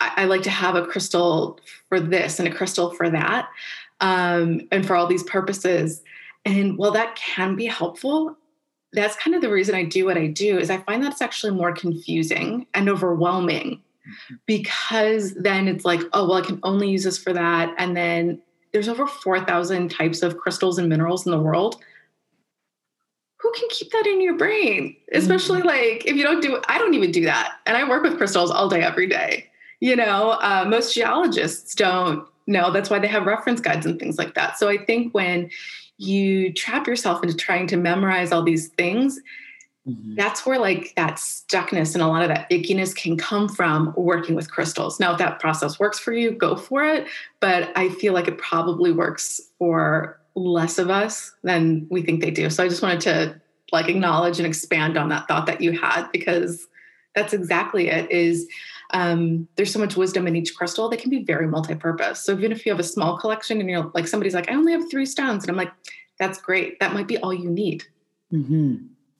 [0.00, 3.48] I, I, like to have a crystal for this and a crystal for that,
[4.00, 6.02] um, and for all these purposes.
[6.44, 8.36] And while that can be helpful,
[8.92, 10.58] that's kind of the reason I do what I do.
[10.58, 14.34] Is I find that it's actually more confusing and overwhelming mm-hmm.
[14.46, 18.40] because then it's like, oh well, I can only use this for that, and then
[18.72, 21.82] there's over 4,000 types of crystals and minerals in the world.
[23.40, 24.96] Who can keep that in your brain?
[25.12, 25.68] Especially mm-hmm.
[25.68, 27.58] like if you don't do, I don't even do that.
[27.66, 29.48] And I work with crystals all day, every day.
[29.80, 32.70] You know, uh, most geologists don't know.
[32.72, 34.58] That's why they have reference guides and things like that.
[34.58, 35.50] So I think when
[35.98, 39.20] you trap yourself into trying to memorize all these things,
[39.88, 40.16] Mm-hmm.
[40.16, 44.34] That's where like that stuckness and a lot of that ickiness can come from working
[44.34, 45.00] with crystals.
[45.00, 47.06] Now, if that process works for you, go for it.
[47.40, 52.30] But I feel like it probably works for less of us than we think they
[52.30, 52.50] do.
[52.50, 53.40] So I just wanted to
[53.72, 56.66] like acknowledge and expand on that thought that you had because
[57.14, 58.46] that's exactly it is
[58.90, 62.24] um, there's so much wisdom in each crystal they can be very multi-purpose.
[62.24, 64.72] So even if you have a small collection and you're like somebody's like i only
[64.72, 65.72] have three stones and i'm like
[66.18, 66.80] that's great.
[66.80, 67.84] That might be all you need.
[68.32, 68.76] Mm-hmm.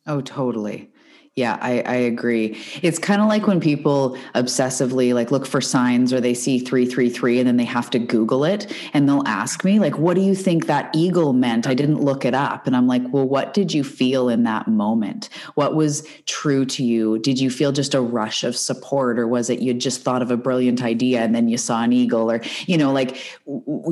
[0.06, 0.90] oh totally
[1.38, 2.58] yeah, I, I agree.
[2.82, 7.38] It's kind of like when people obsessively like look for signs or they see 333
[7.38, 10.34] and then they have to Google it and they'll ask me, like, what do you
[10.34, 11.68] think that eagle meant?
[11.68, 12.66] I didn't look it up.
[12.66, 15.28] And I'm like, well, what did you feel in that moment?
[15.54, 17.20] What was true to you?
[17.20, 20.32] Did you feel just a rush of support or was it you just thought of
[20.32, 23.16] a brilliant idea and then you saw an eagle or, you know, like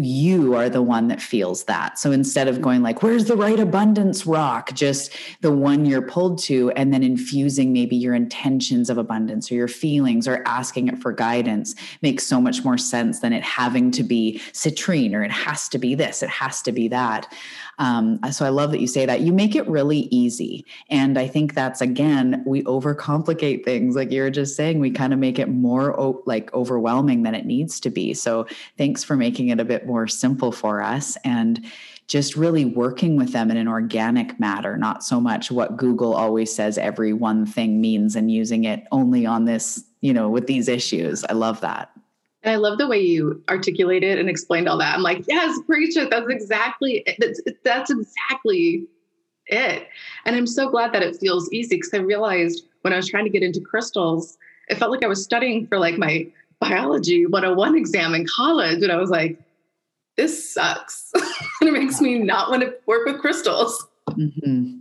[0.01, 1.97] you are the one that feels that.
[1.97, 4.73] So instead of going like, where's the right abundance rock?
[4.75, 9.53] Just the one you're pulled to and then infuse infusing maybe your intentions of abundance
[9.53, 13.43] or your feelings or asking it for guidance makes so much more sense than it
[13.43, 17.31] having to be citrine or it has to be this, it has to be that.
[17.79, 19.21] Um, so I love that you say that.
[19.21, 20.65] You make it really easy.
[20.89, 23.95] And I think that's, again, we overcomplicate things.
[23.95, 27.45] Like you're just saying, we kind of make it more o- like overwhelming than it
[27.45, 28.15] needs to be.
[28.15, 28.47] So
[28.79, 31.19] thanks for making it a bit more simple for us.
[31.23, 31.67] And
[32.07, 36.55] just really working with them in an organic matter, not so much what Google always
[36.55, 40.69] says every one thing means and using it only on this, you know, with these
[40.69, 41.25] issues.
[41.25, 41.91] I love that.
[42.43, 44.95] And I love the way you articulated and explained all that.
[44.95, 46.11] I'm like, yes, preach it.
[46.11, 48.87] That's exactly that's that's exactly
[49.47, 49.89] it.
[50.25, 53.25] And I'm so glad that it feels easy because I realized when I was trying
[53.25, 54.39] to get into crystals,
[54.69, 56.29] it felt like I was studying for like my
[56.61, 58.81] biology 101 exam in college.
[58.81, 59.41] And I was like,
[60.17, 61.11] this sucks.
[61.61, 63.87] and it makes me not want to work with crystals.
[64.11, 64.79] Mm-hmm.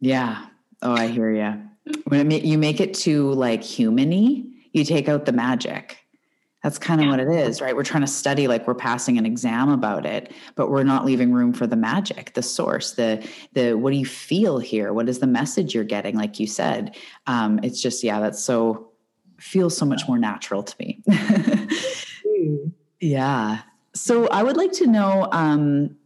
[0.00, 0.46] Yeah.
[0.82, 1.62] Oh, I hear you.
[2.08, 5.98] When it, you make it too like humany, you take out the magic.
[6.62, 7.10] That's kind of yeah.
[7.10, 7.76] what it is, right?
[7.76, 11.30] We're trying to study like we're passing an exam about it, but we're not leaving
[11.30, 14.94] room for the magic, the source, the the what do you feel here?
[14.94, 16.16] What is the message you're getting?
[16.16, 18.88] Like you said, um, it's just yeah, that's so
[19.38, 21.02] feels so much more natural to me.
[21.10, 22.72] mm.
[22.98, 23.60] Yeah.
[23.94, 25.28] So I would like to know.
[25.32, 25.96] Um,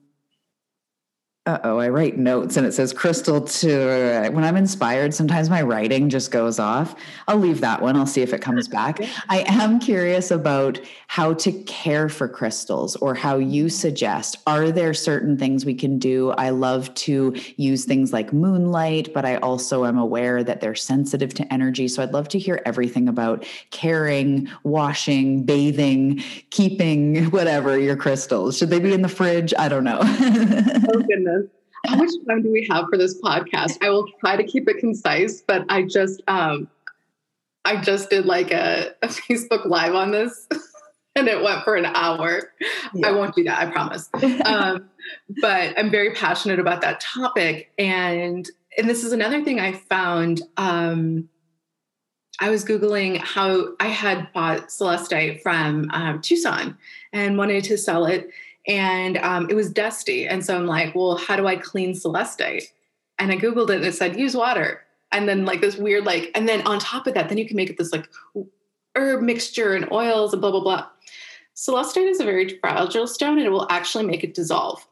[1.65, 5.63] oh, I write notes and it says crystal to uh, when I'm inspired, sometimes my
[5.63, 6.95] writing just goes off.
[7.27, 7.97] I'll leave that one.
[7.97, 9.01] I'll see if it comes back.
[9.29, 14.39] I am curious about how to care for crystals or how you suggest.
[14.47, 16.31] Are there certain things we can do?
[16.33, 21.33] I love to use things like moonlight, but I also am aware that they're sensitive
[21.35, 21.89] to energy.
[21.89, 28.59] So I'd love to hear everything about caring, washing, bathing, keeping, whatever your crystals.
[28.59, 29.55] Should they be in the fridge?
[29.59, 30.01] I don't know.
[30.03, 31.38] oh, goodness
[31.87, 33.79] how much time do we have for this podcast?
[33.83, 36.69] I will try to keep it concise, but I just um
[37.64, 40.47] I just did like a, a Facebook live on this
[41.17, 42.53] and it went for an hour.
[42.95, 43.09] Yeah.
[43.09, 44.09] I won't do that, I promise.
[44.45, 44.88] um,
[45.41, 47.73] but I'm very passionate about that topic.
[47.79, 50.43] And and this is another thing I found.
[50.57, 51.29] Um,
[52.41, 56.79] I was Googling how I had bought Celestite from um, Tucson
[57.12, 58.31] and wanted to sell it
[58.69, 60.27] and um, it was dusty.
[60.27, 62.65] And so I'm like, well, how do I clean celestite?
[63.19, 64.83] And I Googled it and it said, use water.
[65.11, 67.57] And then like this weird, like, and then on top of that, then you can
[67.57, 68.09] make it this like
[68.95, 70.87] herb mixture and oils and blah, blah, blah.
[71.57, 74.87] Celestite is a very fragile stone and it will actually make it dissolve.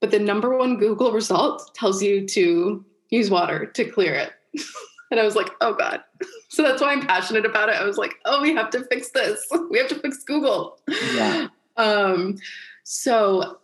[0.00, 4.32] But the number one Google result tells you to use water to clear it.
[5.10, 6.02] and I was like, oh God.
[6.50, 7.76] So that's why I'm passionate about it.
[7.76, 9.44] I was like, oh, we have to fix this.
[9.70, 10.78] We have to fix Google.
[11.14, 11.48] Yeah.
[11.76, 12.36] Um,
[12.84, 13.58] so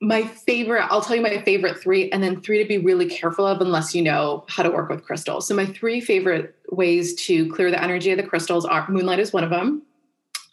[0.00, 3.46] my favorite, I'll tell you my favorite three, and then three to be really careful
[3.46, 5.48] of unless you know how to work with crystals.
[5.48, 9.32] So my three favorite ways to clear the energy of the crystals are moonlight is
[9.32, 9.82] one of them.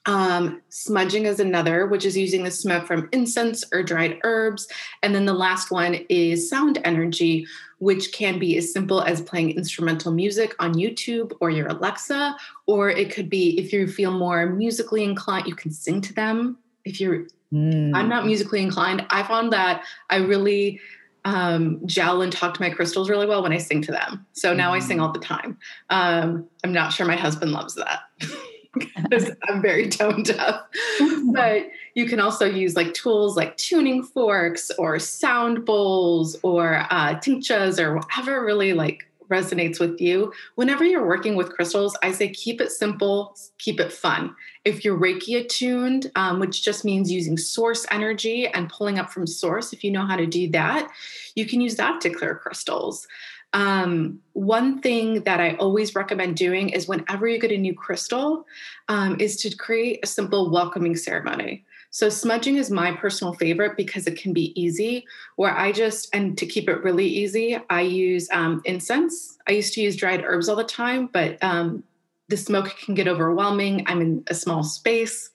[0.07, 4.67] Um, smudging is another, which is using the smoke from incense or dried herbs.
[5.01, 7.47] And then the last one is sound energy,
[7.79, 12.35] which can be as simple as playing instrumental music on YouTube or your Alexa,
[12.67, 16.57] or it could be if you feel more musically inclined, you can sing to them
[16.85, 17.91] if you're mm.
[17.93, 20.79] i'm not musically inclined i found that i really
[21.25, 24.53] um, gel and talk to my crystals really well when i sing to them so
[24.53, 24.75] now mm.
[24.75, 25.01] i sing mm.
[25.01, 25.57] all the time
[25.89, 28.01] um, i'm not sure my husband loves that
[28.73, 30.61] because i'm very tone deaf
[31.33, 37.17] but you can also use like tools like tuning forks or sound bowls or uh,
[37.19, 38.99] tinctures or whatever really like
[39.29, 40.31] resonates with you.
[40.55, 44.35] Whenever you're working with crystals, I say keep it simple, keep it fun.
[44.63, 49.27] If you're Reiki attuned, um, which just means using source energy and pulling up from
[49.27, 50.89] source, if you know how to do that,
[51.35, 53.07] you can use that to clear crystals.
[53.53, 58.45] Um, one thing that I always recommend doing is whenever you get a new crystal,
[58.89, 61.63] um, is to create a simple welcoming ceremony.
[61.95, 65.07] So smudging is my personal favorite because it can be easy.
[65.37, 69.37] Where I just and to keep it really easy, I use um, incense.
[69.47, 71.85] I used to use dried herbs all the time, but um,
[72.27, 73.85] the smoke can get overwhelming.
[73.87, 75.29] I'm in a small space.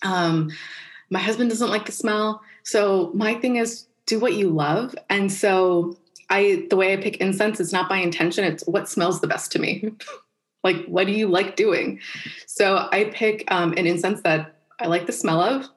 [0.00, 0.50] Um,
[1.10, 4.94] my husband doesn't like the smell, so my thing is do what you love.
[5.10, 5.98] And so
[6.30, 8.44] I, the way I pick incense, it's not by intention.
[8.44, 9.92] It's what smells the best to me.
[10.64, 12.00] like, what do you like doing?
[12.46, 15.68] So I pick um, an incense that I like the smell of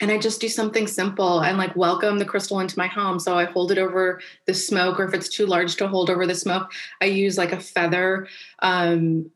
[0.00, 3.18] and I just do something simple and like welcome the crystal into my home.
[3.18, 6.26] So I hold it over the smoke, or if it's too large to hold over
[6.26, 8.26] the smoke, I use like a feather.
[8.60, 9.30] Um,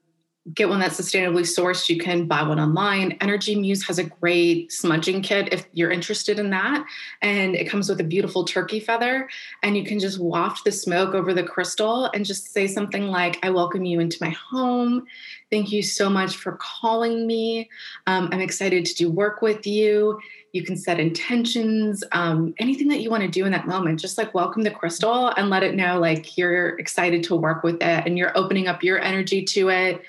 [0.52, 1.88] get one that's sustainably sourced.
[1.88, 3.16] You can buy one online.
[3.22, 6.84] Energy Muse has a great smudging kit if you're interested in that.
[7.22, 9.28] And it comes with a beautiful turkey feather.
[9.62, 13.38] And you can just waft the smoke over the crystal and just say something like,
[13.42, 15.06] I welcome you into my home.
[15.54, 17.70] Thank you so much for calling me.
[18.08, 20.18] Um, I'm excited to do work with you.
[20.50, 24.00] You can set intentions, um, anything that you want to do in that moment.
[24.00, 27.76] Just like welcome the crystal and let it know like you're excited to work with
[27.76, 30.02] it and you're opening up your energy to it.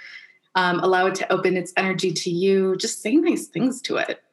[0.55, 2.75] Um, allow it to open its energy to you.
[2.77, 4.23] Just say nice things to it.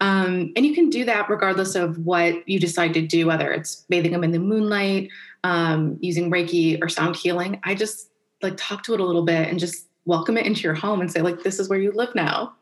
[0.00, 3.84] Um, and you can do that regardless of what you decide to do, whether it's
[3.90, 5.10] bathing them in the moonlight,
[5.42, 7.60] um, using Reiki or sound healing.
[7.64, 8.08] I just
[8.40, 11.10] like talk to it a little bit and just welcome it into your home and
[11.10, 12.54] say, like, this is where you live now.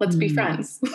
[0.00, 0.20] Let's mm.
[0.20, 0.80] be friends.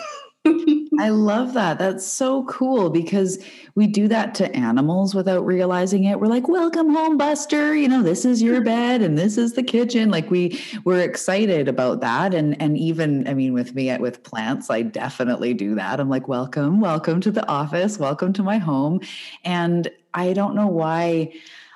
[0.98, 1.78] I love that.
[1.78, 3.42] That's so cool because
[3.76, 6.18] we do that to animals without realizing it.
[6.18, 7.76] We're like, "Welcome home, Buster.
[7.76, 11.68] You know, this is your bed and this is the kitchen." Like we we're excited
[11.68, 16.00] about that and and even I mean with me with plants, I definitely do that.
[16.00, 19.00] I'm like, "Welcome, welcome to the office, welcome to my home."
[19.44, 21.32] And I don't know why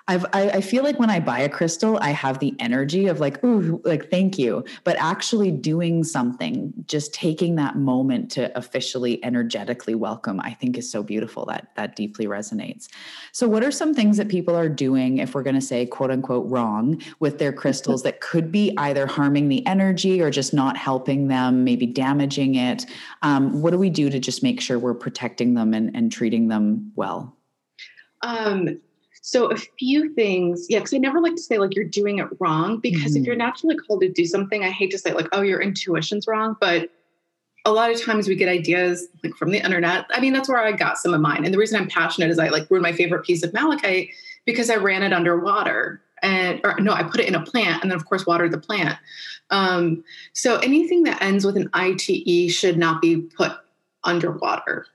[0.09, 3.18] I've I, I, feel like when I buy a crystal, I have the energy of
[3.18, 4.64] like, oh, like thank you.
[4.84, 10.88] But actually doing something, just taking that moment to officially energetically welcome, I think is
[10.88, 11.44] so beautiful.
[11.46, 12.86] That that deeply resonates.
[13.32, 16.12] So, what are some things that people are doing, if we're going to say quote
[16.12, 20.76] unquote wrong, with their crystals that could be either harming the energy or just not
[20.76, 22.86] helping them, maybe damaging it?
[23.22, 26.46] Um, what do we do to just make sure we're protecting them and, and treating
[26.46, 27.36] them well?
[28.22, 28.80] Um,
[29.26, 32.28] so a few things, yeah, because I never like to say like you're doing it
[32.38, 33.22] wrong because mm-hmm.
[33.22, 36.28] if you're naturally called to do something, I hate to say like, oh, your intuition's
[36.28, 36.90] wrong, but
[37.64, 40.06] a lot of times we get ideas like from the internet.
[40.10, 41.44] I mean, that's where I got some of mine.
[41.44, 44.10] And the reason I'm passionate is I like ruined my favorite piece of malachite
[44.44, 46.00] because I ran it underwater.
[46.22, 48.58] And or no, I put it in a plant and then of course watered the
[48.58, 48.96] plant.
[49.50, 50.04] Um,
[50.34, 53.50] so anything that ends with an ITE should not be put
[54.04, 54.86] underwater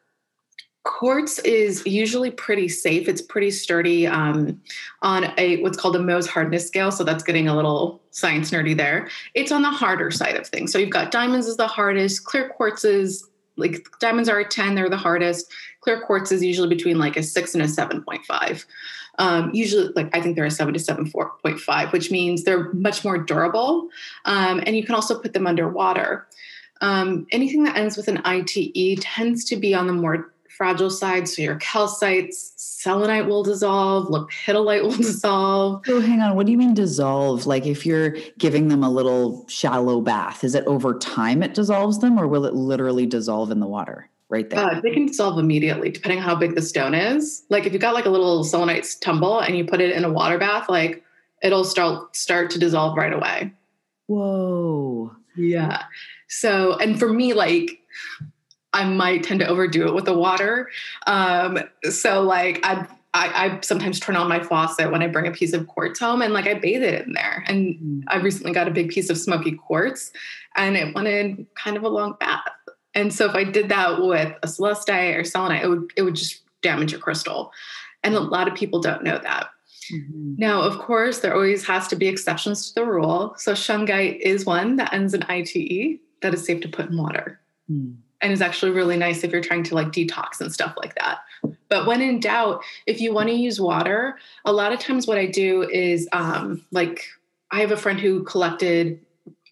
[0.83, 3.07] quartz is usually pretty safe.
[3.07, 4.59] It's pretty sturdy um,
[5.01, 8.75] on a what's called a mohs hardness scale so that's getting a little science nerdy
[8.75, 9.09] there.
[9.33, 10.71] It's on the harder side of things.
[10.71, 13.27] So you've got diamonds is the hardest clear quartz is
[13.57, 15.51] like diamonds are a 10 they're the hardest.
[15.81, 18.65] Clear quartz is usually between like a 6 and a 7.5
[19.17, 23.17] um, usually like i think they're a 7 to 7.5 which means they're much more
[23.17, 23.89] durable
[24.25, 26.27] um, and you can also put them underwater.
[26.81, 28.57] Um, anything that ends with an ite
[29.01, 31.27] tends to be on the more fragile side.
[31.27, 35.85] So your calcites, selenite will dissolve, lepidolite will dissolve.
[35.85, 37.45] So hang on, what do you mean dissolve?
[37.45, 41.99] Like if you're giving them a little shallow bath, is it over time it dissolves
[41.99, 44.09] them or will it literally dissolve in the water?
[44.29, 44.59] Right there.
[44.59, 47.43] Uh, they can dissolve immediately, depending on how big the stone is.
[47.49, 50.09] Like if you got like a little selenite tumble and you put it in a
[50.09, 51.03] water bath, like
[51.41, 53.51] it'll start start to dissolve right away.
[54.07, 55.13] Whoa.
[55.35, 55.83] Yeah.
[56.27, 57.81] So, and for me, like
[58.73, 60.69] I might tend to overdo it with the water.
[61.05, 61.59] Um,
[61.89, 65.53] so like I, I, I sometimes turn on my faucet when I bring a piece
[65.53, 67.43] of quartz home and like I bathe it in there.
[67.47, 68.03] And mm.
[68.07, 70.11] I recently got a big piece of smoky quartz
[70.55, 72.47] and it wanted kind of a long bath.
[72.93, 76.15] And so if I did that with a celestite or selenite, it would it would
[76.15, 77.51] just damage your crystal.
[78.03, 79.47] And a lot of people don't know that.
[79.93, 80.35] Mm-hmm.
[80.37, 83.33] Now, of course, there always has to be exceptions to the rule.
[83.37, 87.39] So shungite is one that ends in ITE that is safe to put in water.
[87.69, 90.95] Mm and is actually really nice if you're trying to like detox and stuff like
[90.95, 91.19] that.
[91.69, 95.17] But when in doubt, if you want to use water, a lot of times what
[95.17, 97.05] I do is um, like
[97.51, 98.99] I have a friend who collected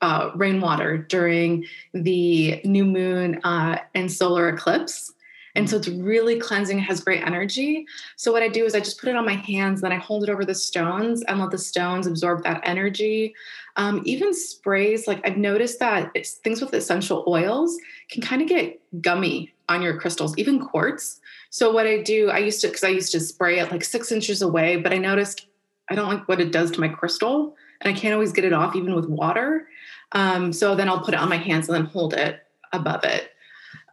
[0.01, 5.13] uh, rainwater during the new moon uh, and solar eclipse.
[5.55, 7.85] And so it's really cleansing, It has great energy.
[8.15, 10.23] So what I do is I just put it on my hands, then I hold
[10.23, 13.33] it over the stones and let the stones absorb that energy.
[13.79, 16.11] Um, even sprays, like I've noticed that
[16.43, 17.77] things with essential oils
[18.11, 21.21] can kind of get gummy on your crystals, even quartz.
[21.49, 24.11] So what I do, I used to, because I used to spray it like six
[24.11, 25.47] inches away, but I noticed
[25.89, 28.51] I don't like what it does to my crystal, and I can't always get it
[28.51, 29.69] off even with water.
[30.11, 32.41] Um, so then I'll put it on my hands and then hold it
[32.73, 33.31] above it.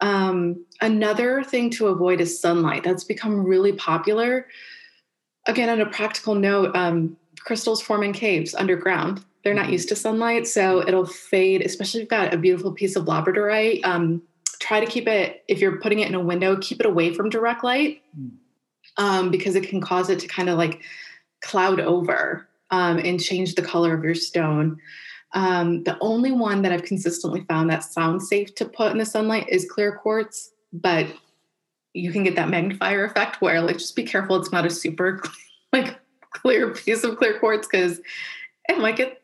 [0.01, 2.83] Um, another thing to avoid is sunlight.
[2.83, 4.49] That's become really popular.
[5.47, 9.25] Again, on a practical note, um, crystals form in caves underground.
[9.47, 12.97] They're not used to sunlight, so it'll fade, especially if you've got a beautiful piece
[12.97, 13.87] of labradorite.
[13.87, 14.23] Um,
[14.59, 17.31] try to keep it, if you're putting it in a window, keep it away from
[17.31, 18.31] direct light hmm.
[18.97, 20.83] um, because it can cause it to kind of like
[21.45, 24.81] cloud over um, and change the color of your stone.
[25.33, 29.07] Um, the only one that I've consistently found that sounds safe to put in the
[29.07, 31.07] sunlight is clear quartz, but
[31.93, 35.23] you can get that magnifier effect where like just be careful it's not a super
[35.73, 36.01] like
[36.33, 38.01] clear piece of clear quartz because
[38.69, 39.23] it might get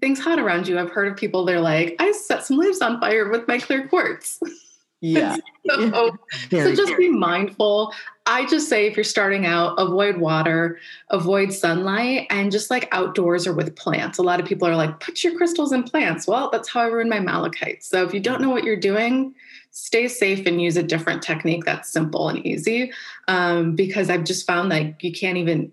[0.00, 0.78] things hot around you.
[0.78, 3.88] I've heard of people they're like, I set some leaves on fire with my clear
[3.88, 4.40] quartz.
[5.00, 5.36] Yeah.
[5.64, 6.18] so,
[6.50, 7.94] so, just be mindful.
[8.26, 10.80] I just say if you're starting out, avoid water,
[11.10, 14.18] avoid sunlight, and just like outdoors or with plants.
[14.18, 16.26] A lot of people are like, put your crystals in plants.
[16.26, 17.84] Well, that's how I ruin my malachite.
[17.84, 19.36] So if you don't know what you're doing,
[19.70, 22.90] stay safe and use a different technique that's simple and easy.
[23.28, 25.70] Um, because I've just found like you can't even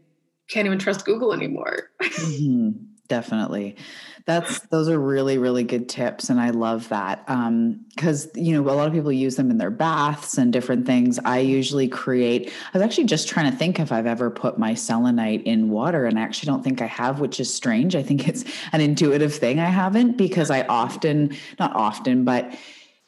[0.49, 1.89] can't even trust Google anymore.
[2.03, 2.95] mm-hmm.
[3.08, 3.76] Definitely.
[4.26, 8.68] That's those are really really good tips and i love that um because you know
[8.68, 11.20] a lot of people use them in their baths and different things.
[11.24, 14.74] I usually create i was actually just trying to think if i've ever put my
[14.74, 17.95] selenite in water and i actually don't think i have which is strange.
[17.95, 22.51] I think it's an intuitive thing i haven't because i often not often but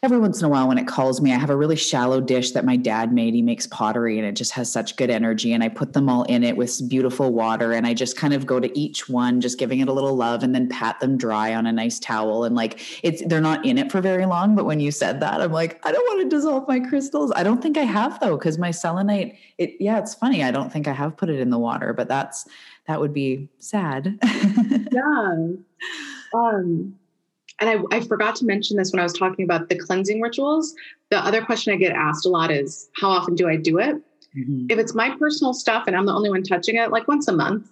[0.04, 2.52] every once in a while when it calls me, I have a really shallow dish
[2.52, 3.34] that my dad made.
[3.34, 5.54] He makes pottery and it just has such good energy.
[5.54, 7.74] And I put them all in it with beautiful water.
[7.74, 10.43] And I just kind of go to each one, just giving it a little love
[10.43, 12.43] and then pat them dry on a nice towel.
[12.43, 14.56] And like it's, they're not in it for very long.
[14.56, 17.32] But when you said that, I'm like, I don't want to dissolve my crystals.
[17.36, 20.43] I don't think I have though, because my selenite, it, yeah, it's funny.
[20.43, 22.48] I don't think I have put it in the water, but that's,
[22.86, 24.20] that would be sad.
[24.91, 25.36] yeah.
[26.36, 26.95] Um,
[27.60, 30.74] and I, I, forgot to mention this when I was talking about the cleansing rituals.
[31.10, 33.95] The other question I get asked a lot is how often do I do it?
[34.38, 34.68] Mm-hmm.
[34.70, 37.34] If it's my personal stuff and I'm the only one touching it, like once a
[37.34, 37.70] month.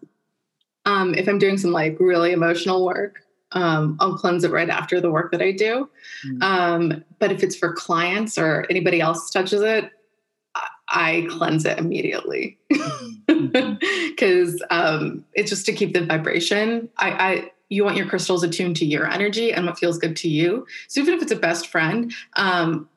[0.85, 3.21] Um, if I'm doing some like really emotional work,
[3.51, 5.89] um, I'll cleanse it right after the work that I do.
[6.27, 6.43] Mm-hmm.
[6.43, 9.91] Um, but if it's for clients or anybody else touches it,
[10.87, 12.85] I cleanse it immediately because
[13.27, 14.55] mm-hmm.
[14.69, 16.89] um, it's just to keep the vibration.
[16.97, 20.29] I, I you want your crystals attuned to your energy and what feels good to
[20.29, 20.65] you.
[20.87, 22.89] So even if it's a best friend, um,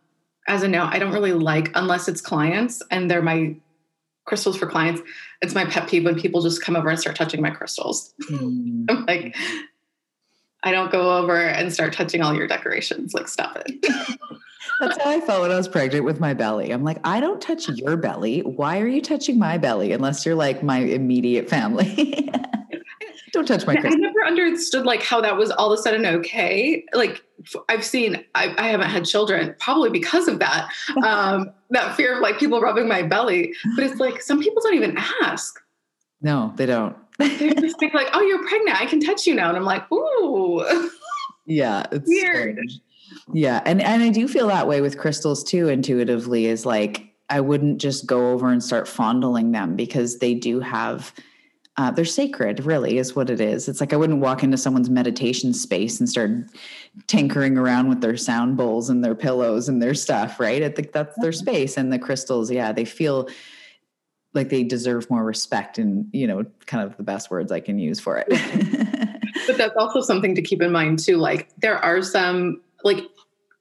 [0.47, 3.57] as a note, I don't really like unless it's clients and they're my
[4.25, 5.03] crystals for clients.
[5.41, 8.15] It's my pet peeve when people just come over and start touching my crystals.
[8.31, 8.87] Mm.
[8.91, 9.37] I'm like,
[10.63, 13.15] I don't go over and start touching all your decorations.
[13.15, 13.87] Like, stop it.
[14.81, 16.71] That's how I felt when I was pregnant with my belly.
[16.71, 18.41] I'm like, I don't touch your belly.
[18.41, 22.31] Why are you touching my belly unless you're like my immediate family?
[23.33, 23.93] Don't touch my crystal.
[23.93, 26.85] I never understood like how that was all of a sudden okay.
[26.93, 27.23] Like
[27.69, 30.71] I've seen, I, I haven't had children probably because of that,
[31.05, 33.55] um, that fear of like people rubbing my belly.
[33.77, 35.61] But it's like some people don't even ask.
[36.21, 36.97] No, they don't.
[37.19, 38.81] They're just think like, oh, you're pregnant.
[38.81, 39.49] I can touch you now.
[39.49, 40.91] And I'm like, ooh.
[41.47, 42.59] Yeah, it's weird.
[42.59, 42.81] Strange.
[43.33, 45.69] Yeah, and and I do feel that way with crystals too.
[45.69, 50.61] Intuitively, is like I wouldn't just go over and start fondling them because they do
[50.61, 51.13] have
[51.79, 53.69] uh, they're sacred, really, is what it is.
[53.69, 56.31] It's like I wouldn't walk into someone's meditation space and start
[57.07, 60.65] tinkering around with their sound bowls and their pillows and their stuff, right?
[60.65, 61.39] I think that's their mm-hmm.
[61.39, 61.77] space.
[61.77, 63.29] And the crystals, yeah, they feel
[64.35, 67.79] like they deserve more respect and, you know, kind of the best words I can
[67.79, 68.29] use for it.
[69.47, 71.17] but that's also something to keep in mind, too.
[71.17, 73.05] Like, there are some, like,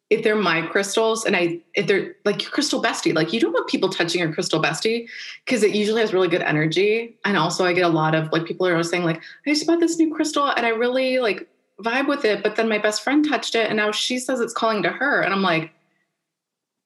[0.09, 3.51] if they're my crystals and I if they're like your crystal bestie, like you don't
[3.51, 5.07] want people touching your crystal bestie
[5.45, 7.17] because it usually has really good energy.
[7.25, 9.67] And also I get a lot of like people are always saying like, I just
[9.67, 11.47] bought this new crystal and I really like
[11.81, 14.53] vibe with it, but then my best friend touched it and now she says it's
[14.53, 15.21] calling to her.
[15.21, 15.71] And I'm like,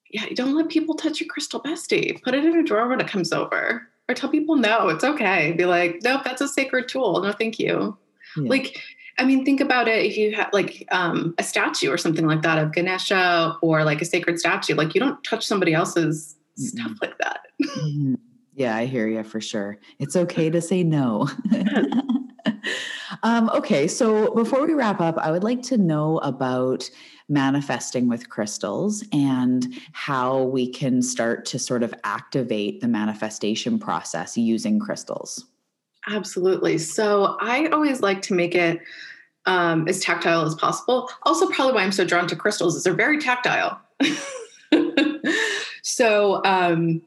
[0.09, 2.21] yeah, don't let people touch your crystal bestie.
[2.23, 3.87] Put it in a drawer when it comes over.
[4.09, 5.53] Or tell people no, it's okay.
[5.53, 7.21] Be like, nope, that's a sacred tool.
[7.21, 7.97] No, thank you.
[8.35, 8.49] Yeah.
[8.49, 8.81] Like
[9.21, 10.03] I mean, think about it.
[10.03, 14.01] If you have like um, a statue or something like that of Ganesha or like
[14.01, 16.63] a sacred statue, like you don't touch somebody else's mm-hmm.
[16.63, 17.41] stuff like that.
[17.61, 18.15] mm-hmm.
[18.55, 19.77] Yeah, I hear you for sure.
[19.99, 21.29] It's okay to say no.
[23.23, 26.89] um, okay, so before we wrap up, I would like to know about
[27.29, 34.35] manifesting with crystals and how we can start to sort of activate the manifestation process
[34.35, 35.45] using crystals.
[36.07, 36.79] Absolutely.
[36.79, 38.81] So I always like to make it
[39.45, 41.09] um, as tactile as possible.
[41.23, 43.79] Also, probably why I'm so drawn to crystals is they're very tactile.
[45.81, 47.01] so um,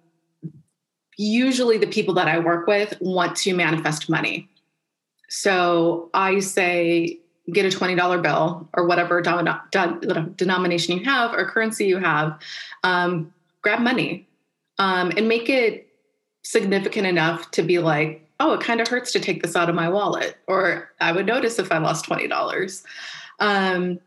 [1.17, 4.49] usually the people that I work with want to manifest money.
[5.29, 7.19] So I say,
[7.53, 12.39] get a $20 bill or whatever denomination you have or currency you have,
[12.83, 14.27] um, grab money
[14.79, 15.89] um, and make it
[16.43, 19.75] significant enough to be like, oh, it kind of hurts to take this out of
[19.75, 22.83] my wallet, or I would notice if I lost $20.
[23.41, 24.01] Um,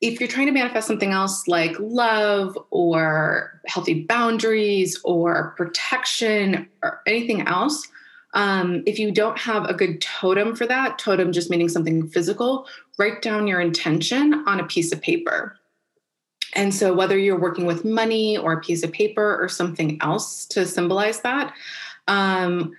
[0.00, 7.00] if you're trying to manifest something else like love or healthy boundaries or protection or
[7.06, 7.88] anything else,
[8.34, 12.66] um, if you don't have a good totem for that, totem just meaning something physical,
[12.98, 15.56] write down your intention on a piece of paper.
[16.54, 20.44] And so, whether you're working with money or a piece of paper or something else
[20.46, 21.54] to symbolize that,
[22.08, 22.74] um,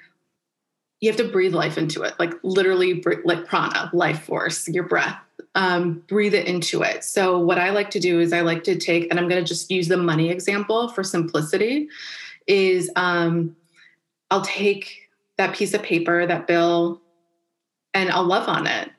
[1.03, 5.19] you have to breathe life into it, like literally, like prana, life force, your breath.
[5.53, 7.03] Um, breathe it into it.
[7.03, 9.47] So, what I like to do is I like to take, and I'm going to
[9.47, 11.89] just use the money example for simplicity,
[12.47, 13.53] is um,
[14.31, 17.01] I'll take that piece of paper, that bill,
[17.93, 18.89] and I'll love on it.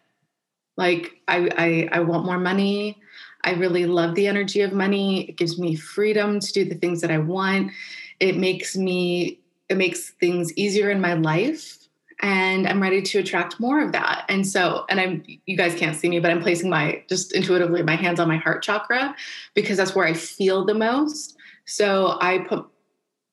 [0.76, 3.00] Like I, I, I want more money.
[3.44, 5.22] I really love the energy of money.
[5.22, 7.72] It gives me freedom to do the things that I want.
[8.20, 9.40] It makes me,
[9.70, 11.78] it makes things easier in my life.
[12.24, 14.24] And I'm ready to attract more of that.
[14.30, 17.82] And so, and I'm, you guys can't see me, but I'm placing my, just intuitively,
[17.82, 19.14] my hands on my heart chakra
[19.52, 21.36] because that's where I feel the most.
[21.66, 22.66] So I put,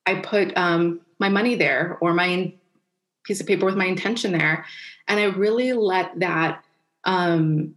[0.06, 2.54] I put um, my money there or my
[3.24, 4.66] piece of paper with my intention there.
[5.08, 6.62] And I really let that
[7.06, 7.74] um,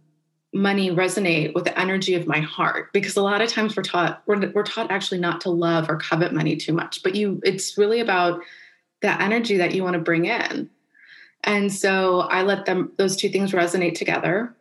[0.53, 4.21] money resonate with the energy of my heart because a lot of times we're taught
[4.25, 7.77] we're, we're taught actually not to love or covet money too much but you it's
[7.77, 8.39] really about
[9.01, 10.69] that energy that you want to bring in
[11.45, 14.53] and so i let them those two things resonate together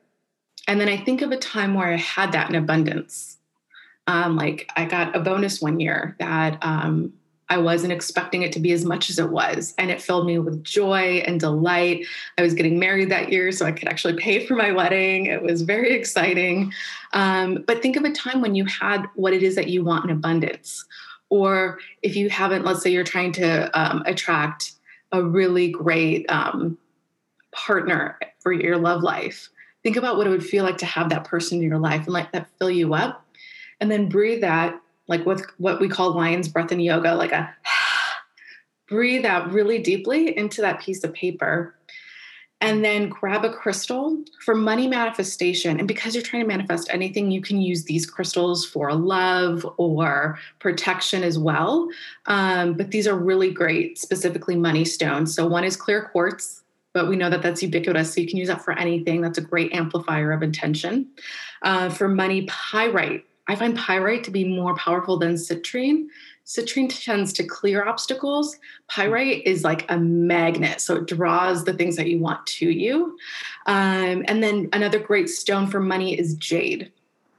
[0.69, 3.39] and then i think of a time where i had that in abundance
[4.07, 7.13] um, like i got a bonus one year that um,
[7.49, 9.75] I wasn't expecting it to be as much as it was.
[9.77, 12.07] And it filled me with joy and delight.
[12.39, 15.27] I was getting married that year, so I could actually pay for my wedding.
[15.27, 16.73] It was very exciting.
[17.13, 20.05] Um, but think of a time when you had what it is that you want
[20.05, 20.85] in abundance.
[21.29, 24.73] Or if you haven't, let's say you're trying to um, attract
[25.15, 26.79] a really great um,
[27.53, 29.49] partner for your love life.
[29.83, 32.13] Think about what it would feel like to have that person in your life and
[32.13, 33.25] let that fill you up.
[33.81, 37.55] And then breathe that like with what we call lion's breath in yoga, like a
[38.89, 41.75] breathe out really deeply into that piece of paper.
[42.65, 45.79] And then grab a crystal for money manifestation.
[45.79, 50.39] And because you're trying to manifest anything, you can use these crystals for love or
[50.59, 51.89] protection as well.
[52.27, 55.35] Um, but these are really great, specifically money stones.
[55.35, 56.63] So one is clear quartz,
[56.93, 58.15] but we know that that's ubiquitous.
[58.15, 59.21] So you can use that for anything.
[59.21, 61.09] That's a great amplifier of intention.
[61.63, 66.07] Uh, for money, pyrite I find pyrite to be more powerful than citrine.
[66.47, 68.59] Citrine tends to clear obstacles.
[68.89, 73.17] Pyrite is like a magnet, so it draws the things that you want to you.
[73.67, 76.93] Um, and then another great stone for money is jade.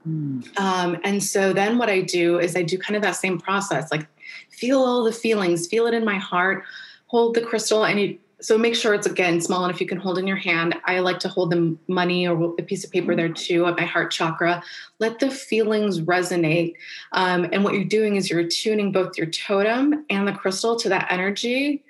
[0.07, 0.59] Mm.
[0.59, 3.91] Um, and so then what I do is I do kind of that same process,
[3.91, 4.07] like
[4.49, 6.63] feel all the feelings, feel it in my heart,
[7.07, 10.19] hold the crystal, and you so make sure it's again small enough you can hold
[10.19, 10.75] in your hand.
[10.85, 13.85] I like to hold the money or a piece of paper there too at my
[13.85, 14.61] heart chakra.
[14.99, 16.75] Let the feelings resonate.
[17.13, 20.89] Um, and what you're doing is you're attuning both your totem and the crystal to
[20.89, 21.83] that energy.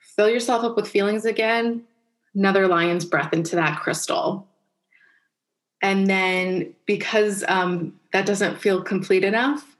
[0.00, 1.82] Fill yourself up with feelings again.
[2.34, 4.48] Another lion's breath into that crystal.
[5.82, 9.71] And then because um, that doesn't feel complete enough,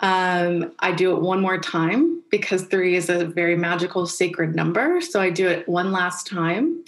[0.00, 5.00] um, I do it one more time because three is a very magical, sacred number.
[5.00, 6.84] So I do it one last time.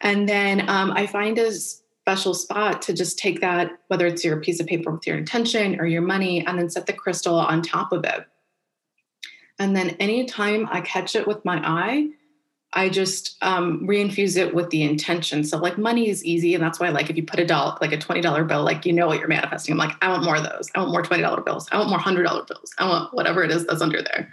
[0.00, 4.40] And then um, I find a special spot to just take that, whether it's your
[4.40, 7.62] piece of paper with your intention or your money, and then set the crystal on
[7.62, 8.26] top of it.
[9.58, 12.08] And then anytime I catch it with my eye,
[12.74, 15.44] I just um, reinfuse it with the intention.
[15.44, 17.92] So like money is easy, and that's why like if you put a dollar, like
[17.92, 19.72] a twenty dollar bill, like you know what you're manifesting.
[19.72, 20.70] I'm like, I want more of those.
[20.74, 21.68] I want more twenty dollar bills.
[21.70, 22.72] I want more hundred dollar bills.
[22.78, 24.32] I want whatever it is that's under there.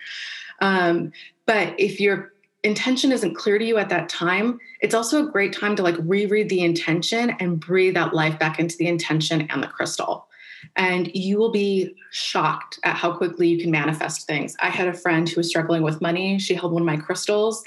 [0.62, 1.12] Um,
[1.46, 2.34] but if your
[2.64, 5.96] intention isn't clear to you at that time, it's also a great time to like
[6.00, 10.28] reread the intention and breathe that life back into the intention and the crystal.
[10.76, 14.56] And you will be shocked at how quickly you can manifest things.
[14.62, 16.38] I had a friend who was struggling with money.
[16.38, 17.64] She held one of my crystals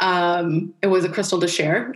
[0.00, 1.92] um, it was a crystal to share.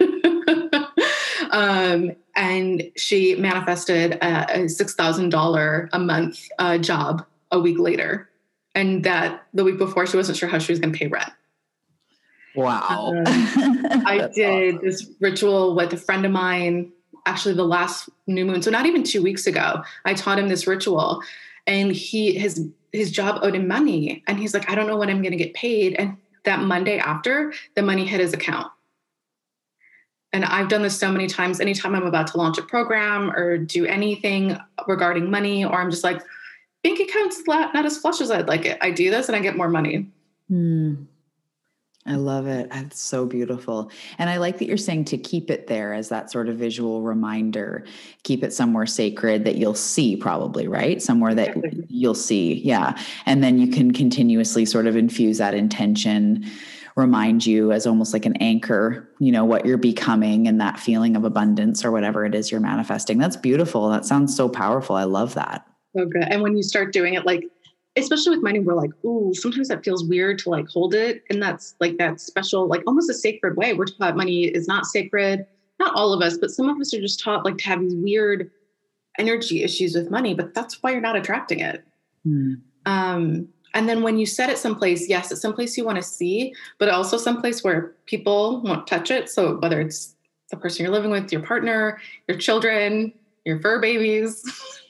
[1.50, 8.28] um, and she manifested a, a $6,000 a month uh, job a week later.
[8.74, 11.30] And that the week before, she wasn't sure how she was going to pay rent.
[12.54, 13.12] Wow.
[13.14, 14.86] Um, I did awesome.
[14.86, 16.92] this ritual with a friend of mine,
[17.26, 18.62] actually the last new moon.
[18.62, 21.22] So not even two weeks ago, I taught him this ritual
[21.66, 24.22] and he, his, his job owed him money.
[24.26, 25.94] And he's like, I don't know when I'm going to get paid.
[25.98, 28.68] And that Monday after, the money hit his account.
[30.32, 31.60] and I've done this so many times.
[31.60, 34.56] Anytime I'm about to launch a program or do anything
[34.88, 36.22] regarding money, or I'm just like,
[36.82, 38.78] bank account's not as flush as I'd like it.
[38.80, 40.08] I do this and I get more money.
[40.48, 40.94] Hmm.
[42.04, 42.68] I love it.
[42.72, 43.90] It's so beautiful.
[44.18, 47.02] And I like that you're saying to keep it there as that sort of visual
[47.02, 47.84] reminder.
[48.24, 51.00] Keep it somewhere sacred that you'll see, probably, right?
[51.00, 51.56] Somewhere that
[51.88, 52.54] you'll see.
[52.54, 53.00] Yeah.
[53.24, 56.44] And then you can continuously sort of infuse that intention,
[56.96, 61.14] remind you as almost like an anchor, you know, what you're becoming and that feeling
[61.14, 63.16] of abundance or whatever it is you're manifesting.
[63.16, 63.88] That's beautiful.
[63.90, 64.96] That sounds so powerful.
[64.96, 65.66] I love that.
[65.96, 66.24] So good.
[66.24, 67.44] And when you start doing it, like
[67.96, 71.24] especially with money, we're like, ooh, sometimes that feels weird to like hold it.
[71.28, 73.74] And that's like that special, like almost a sacred way.
[73.74, 75.46] We're taught money is not sacred.
[75.78, 77.94] Not all of us, but some of us are just taught like to have these
[77.94, 78.50] weird
[79.18, 81.84] energy issues with money, but that's why you're not attracting it.
[82.24, 82.54] Hmm.
[82.86, 86.54] Um, and then when you set it someplace, yes, it's someplace you want to see,
[86.78, 89.28] but also someplace where people won't touch it.
[89.28, 90.14] So whether it's
[90.50, 93.12] the person you're living with, your partner, your children,
[93.44, 94.42] your fur babies,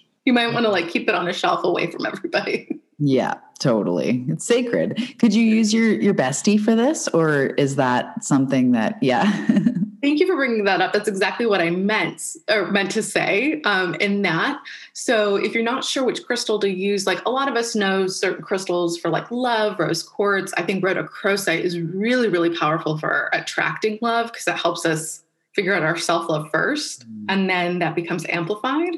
[0.24, 2.80] you might want to like keep it on a shelf away from everybody.
[2.98, 4.24] Yeah, totally.
[4.28, 5.18] It's sacred.
[5.18, 9.48] Could you use your your bestie for this or is that something that yeah.
[10.02, 10.92] Thank you for bringing that up.
[10.92, 14.60] That's exactly what I meant or meant to say um, in that.
[14.94, 18.08] So, if you're not sure which crystal to use, like a lot of us know
[18.08, 20.52] certain crystals for like love, rose quartz.
[20.56, 25.22] I think rhodochrosite is really, really powerful for attracting love because it helps us
[25.54, 27.26] figure out our self love first, mm.
[27.28, 28.96] and then that becomes amplified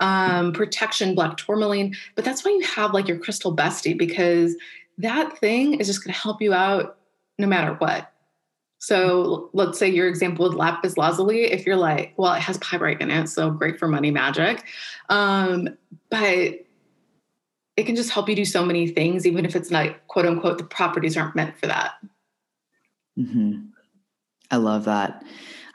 [0.00, 1.94] um, protection, black tourmaline.
[2.14, 4.56] But that's why you have like your crystal bestie because
[4.98, 6.98] that thing is just going to help you out
[7.38, 8.10] no matter what.
[8.78, 13.00] So let's say your example with lapis lazuli, if you're like, well, it has pyrite
[13.00, 14.64] in it, so great for money magic.
[15.08, 15.70] Um,
[16.10, 16.66] but
[17.76, 20.58] it can just help you do so many things, even if it's not quote unquote,
[20.58, 21.94] the properties aren't meant for that.
[23.18, 23.68] Mm-hmm.
[24.50, 25.24] I love that.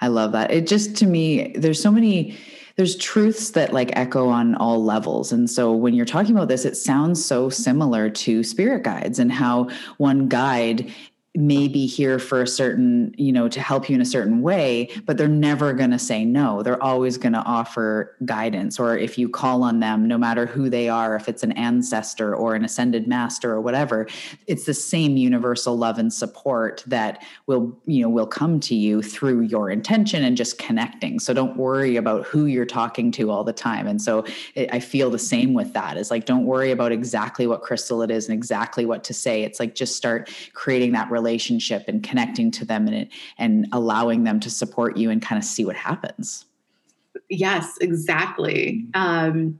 [0.02, 0.52] I love that.
[0.52, 2.38] It just to me, there's so many
[2.80, 5.34] there's truths that like echo on all levels.
[5.34, 9.30] And so when you're talking about this, it sounds so similar to spirit guides and
[9.30, 9.68] how
[9.98, 10.90] one guide
[11.36, 14.90] may be here for a certain, you know, to help you in a certain way,
[15.06, 16.64] but they're never going to say no.
[16.64, 18.80] They're always going to offer guidance.
[18.80, 22.36] Or if you call on them, no matter who they are, if it's an ancestor
[22.36, 24.08] or an ascended master or whatever,
[24.48, 29.04] it's the same universal love and support that will, you know, will come to you
[29.04, 31.20] through your intention and just connecting.
[31.20, 33.86] So don't worry about who you're talking to all the time.
[33.86, 34.26] And so
[34.56, 35.96] it, I feel the same with that.
[35.96, 39.44] Is like, don't worry about exactly what crystal it is and exactly what to say.
[39.44, 41.19] It's like just start creating that relationship
[41.88, 43.08] and connecting to them and
[43.38, 46.46] and allowing them to support you and kind of see what happens.
[47.30, 48.86] Yes exactly.
[48.94, 49.60] Um,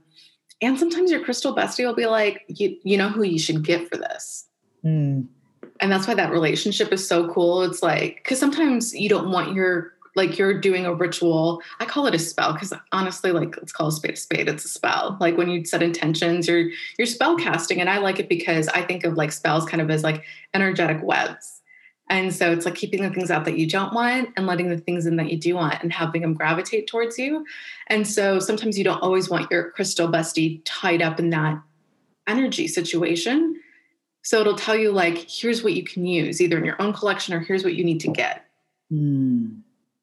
[0.62, 3.88] and sometimes your crystal bestie will be like you, you know who you should get
[3.88, 4.46] for this.
[4.84, 5.26] Mm.
[5.80, 7.62] and that's why that relationship is so cool.
[7.62, 12.06] It's like because sometimes you don't want your like you're doing a ritual i call
[12.06, 15.16] it a spell because honestly like let's call a spade a spade it's a spell
[15.20, 18.82] like when you set intentions you're you're spell casting and i like it because i
[18.82, 21.60] think of like spells kind of as like energetic webs
[22.10, 24.76] and so it's like keeping the things out that you don't want and letting the
[24.76, 27.46] things in that you do want and having them gravitate towards you.
[27.86, 31.62] And so sometimes you don't always want your crystal bestie tied up in that
[32.26, 33.60] energy situation.
[34.22, 37.32] So it'll tell you, like, here's what you can use either in your own collection
[37.32, 38.44] or here's what you need to get.
[38.92, 39.60] Mm.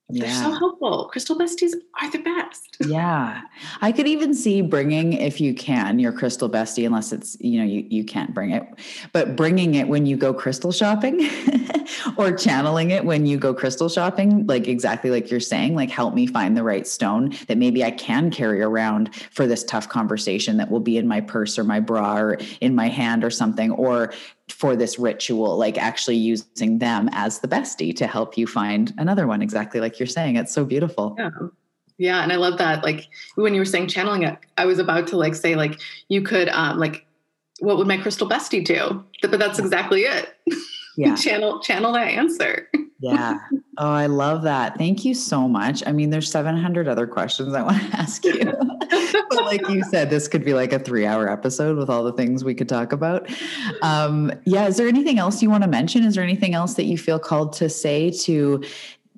[0.10, 0.26] Yeah.
[0.26, 1.10] They're so helpful.
[1.12, 2.78] Crystal besties are the best.
[2.88, 3.42] yeah.
[3.82, 7.66] I could even see bringing, if you can, your crystal bestie, unless it's, you know,
[7.66, 8.64] you, you can't bring it,
[9.12, 11.20] but bringing it when you go crystal shopping
[12.16, 16.14] or channeling it when you go crystal shopping, like exactly like you're saying, like help
[16.14, 20.58] me find the right stone that maybe I can carry around for this tough conversation
[20.58, 23.72] that will be in my purse or my bra or in my hand or something,
[23.72, 24.14] or
[24.50, 29.28] for this ritual, like actually using them as the bestie to help you find another
[29.28, 30.36] one, exactly like you're saying.
[30.36, 31.16] It's so beautiful.
[31.18, 31.30] Yeah.
[31.98, 32.22] Yeah.
[32.22, 32.84] And I love that.
[32.84, 35.80] Like when you were saying channeling it, I was about to like say, like,
[36.10, 37.06] you could, um, like,
[37.60, 39.04] what would my crystal bestie do?
[39.22, 40.36] But that's exactly it.
[40.98, 41.16] Yeah.
[41.16, 42.70] channel, channel that answer.
[43.00, 43.38] yeah.
[43.78, 44.78] Oh, I love that.
[44.78, 45.84] Thank you so much.
[45.86, 48.44] I mean, there's 700 other questions I want to ask you.
[49.30, 52.14] but like you said, this could be like a three hour episode with all the
[52.14, 53.30] things we could talk about.
[53.84, 54.68] Um, yeah.
[54.68, 56.04] Is there anything else you want to mention?
[56.04, 58.64] Is there anything else that you feel called to say to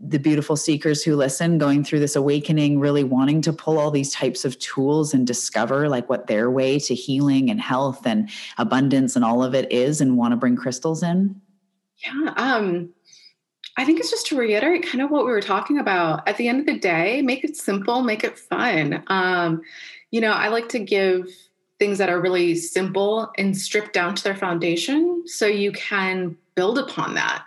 [0.01, 4.13] the beautiful seekers who listen going through this awakening really wanting to pull all these
[4.13, 9.17] types of tools and discover like what their way to healing and health and abundance
[9.17, 11.39] and all of it is and want to bring crystals in
[12.05, 12.89] yeah um
[13.77, 16.27] I think it's just to reiterate kind of what we were talking about.
[16.27, 19.01] At the end of the day, make it simple, make it fun.
[19.07, 19.61] Um,
[20.11, 21.27] you know, I like to give
[21.79, 26.77] things that are really simple and stripped down to their foundation so you can build
[26.77, 27.45] upon that.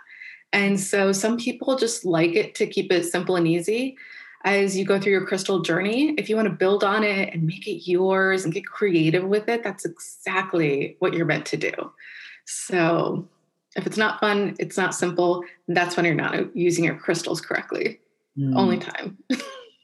[0.53, 3.95] And so some people just like it to keep it simple and easy
[4.43, 6.15] as you go through your crystal journey.
[6.17, 9.47] If you want to build on it and make it yours and get creative with
[9.49, 11.71] it, that's exactly what you're meant to do.
[12.45, 13.27] So
[13.75, 17.99] if it's not fun, it's not simple, that's when you're not using your crystals correctly.
[18.37, 18.55] Mm.
[18.55, 19.17] Only time.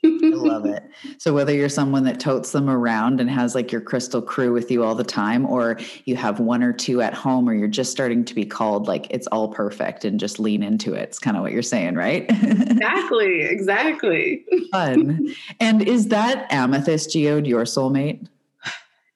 [0.02, 0.84] I love it.
[1.18, 4.72] So whether you're someone that totes them around and has like your crystal crew with
[4.72, 7.92] you all the time, or you have one or two at home, or you're just
[7.92, 11.02] starting to be called like it's all perfect and just lean into it.
[11.02, 12.26] It's kind of what you're saying, right?
[12.30, 13.42] exactly.
[13.42, 14.46] Exactly.
[14.72, 15.36] Fun.
[15.60, 18.26] And is that amethyst geode your soulmate?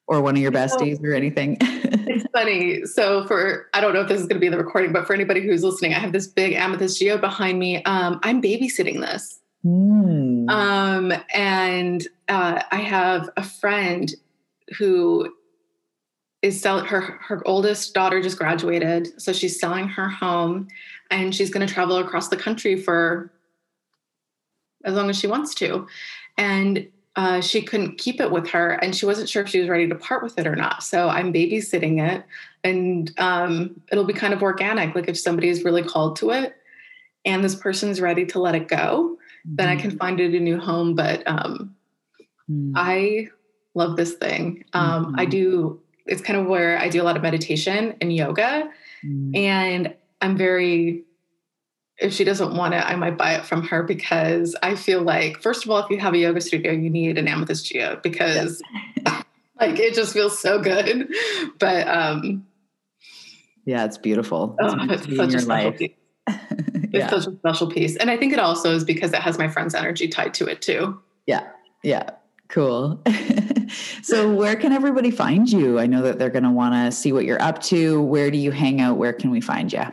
[0.07, 1.57] Or one of your besties or anything?
[1.61, 2.85] it's funny.
[2.85, 5.13] So for I don't know if this is going to be the recording, but for
[5.13, 7.83] anybody who's listening, I have this big amethyst geode behind me.
[7.83, 9.39] Um, I'm babysitting this.
[9.65, 10.49] Mm.
[10.49, 14.13] Um, and uh, I have a friend
[14.77, 15.33] who
[16.41, 20.67] is selling her her oldest daughter just graduated, so she's selling her home,
[21.09, 23.31] and she's going to travel across the country for
[24.83, 25.87] as long as she wants to,
[26.37, 26.87] and.
[27.15, 29.87] Uh, she couldn't keep it with her and she wasn't sure if she was ready
[29.87, 30.81] to part with it or not.
[30.81, 32.25] So I'm babysitting it
[32.63, 34.95] and um, it'll be kind of organic.
[34.95, 36.55] Like if somebody is really called to it
[37.23, 39.99] and this person's ready to let it go, then I can mm-hmm.
[39.99, 40.95] find it a new home.
[40.95, 41.75] But um,
[42.49, 42.71] mm.
[42.75, 43.29] I
[43.75, 44.65] love this thing.
[44.73, 45.19] Um, mm-hmm.
[45.19, 48.71] I do, it's kind of where I do a lot of meditation and yoga.
[49.05, 49.37] Mm.
[49.37, 51.03] And I'm very,
[51.97, 55.41] if she doesn't want it, I might buy it from her because I feel like,
[55.41, 58.61] first of all, if you have a yoga studio, you need an amethyst geode because
[59.05, 59.23] yes.
[59.59, 61.09] like it just feels so good.
[61.59, 62.45] But um,
[63.65, 64.57] yeah, it's beautiful.
[64.59, 65.77] It's, oh, it's such a special life.
[65.77, 65.91] Piece.
[66.27, 67.95] it's such a special piece.
[67.95, 70.61] And I think it also is because it has my friend's energy tied to it
[70.61, 70.99] too.
[71.25, 71.47] Yeah.
[71.83, 72.09] Yeah.
[72.49, 73.01] Cool.
[74.01, 75.79] so where can everybody find you?
[75.79, 78.01] I know that they're going to want to see what you're up to.
[78.01, 78.97] Where do you hang out?
[78.97, 79.83] Where can we find you?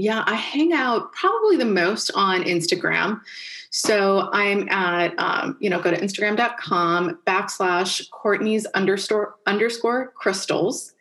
[0.00, 3.20] Yeah, I hang out probably the most on Instagram.
[3.68, 10.94] So I'm at, um, you know, go to Instagram.com backslash Courtnay's underscore underscore crystals.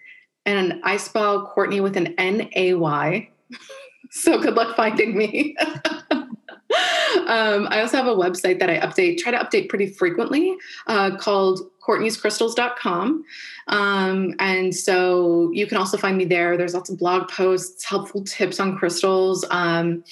[0.45, 3.29] And I spell Courtnay with an N A Y.
[4.11, 5.55] so good luck finding me.
[6.11, 11.15] um, I also have a website that I update, try to update pretty frequently uh,
[11.15, 13.23] called courtnayscrystals.com.
[13.67, 16.55] Um, and so you can also find me there.
[16.55, 19.43] There's lots of blog posts, helpful tips on crystals.
[19.49, 20.03] Um,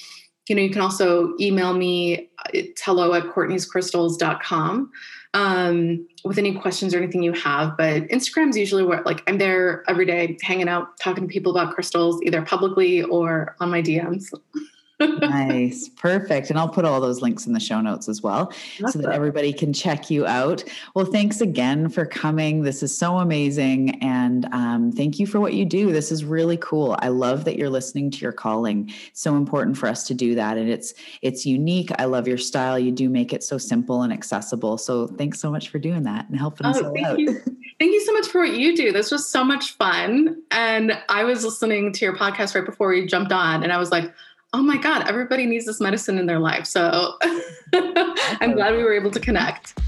[0.48, 4.90] you know, you can also email me at hello at courtnayscrystals.com
[5.34, 7.76] um, with any questions or anything you have.
[7.76, 11.74] But Instagram's usually where like I'm there every day, hanging out, talking to people about
[11.74, 14.32] crystals, either publicly or on my DMs.
[15.00, 15.88] nice.
[15.88, 16.50] Perfect.
[16.50, 18.52] And I'll put all those links in the show notes as well
[18.88, 20.64] so that everybody can check you out.
[20.94, 22.62] Well, thanks again for coming.
[22.62, 24.02] This is so amazing.
[24.02, 25.92] And um, thank you for what you do.
[25.92, 26.96] This is really cool.
[27.00, 28.92] I love that you're listening to your calling.
[29.08, 30.58] It's so important for us to do that.
[30.58, 31.90] And it's it's unique.
[31.98, 32.78] I love your style.
[32.78, 34.78] You do make it so simple and accessible.
[34.78, 37.18] So thanks so much for doing that and helping oh, us all out.
[37.18, 37.40] You.
[37.78, 38.92] Thank you so much for what you do.
[38.92, 40.42] This was so much fun.
[40.50, 43.92] And I was listening to your podcast right before we jumped on, and I was
[43.92, 44.12] like,
[44.54, 46.66] oh my God, everybody needs this medicine in their life.
[46.66, 47.18] So
[47.74, 49.78] I'm glad we were able to connect.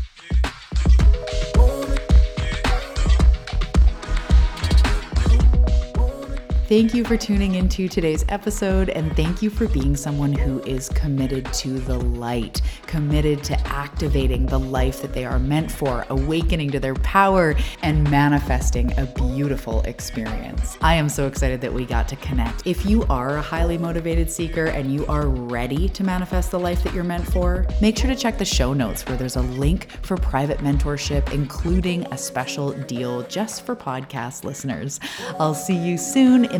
[6.70, 10.88] Thank you for tuning into today's episode, and thank you for being someone who is
[10.90, 16.70] committed to the light, committed to activating the life that they are meant for, awakening
[16.70, 20.78] to their power, and manifesting a beautiful experience.
[20.80, 22.64] I am so excited that we got to connect.
[22.68, 26.84] If you are a highly motivated seeker and you are ready to manifest the life
[26.84, 29.88] that you're meant for, make sure to check the show notes where there's a link
[30.02, 35.00] for private mentorship, including a special deal just for podcast listeners.
[35.40, 36.59] I'll see you soon in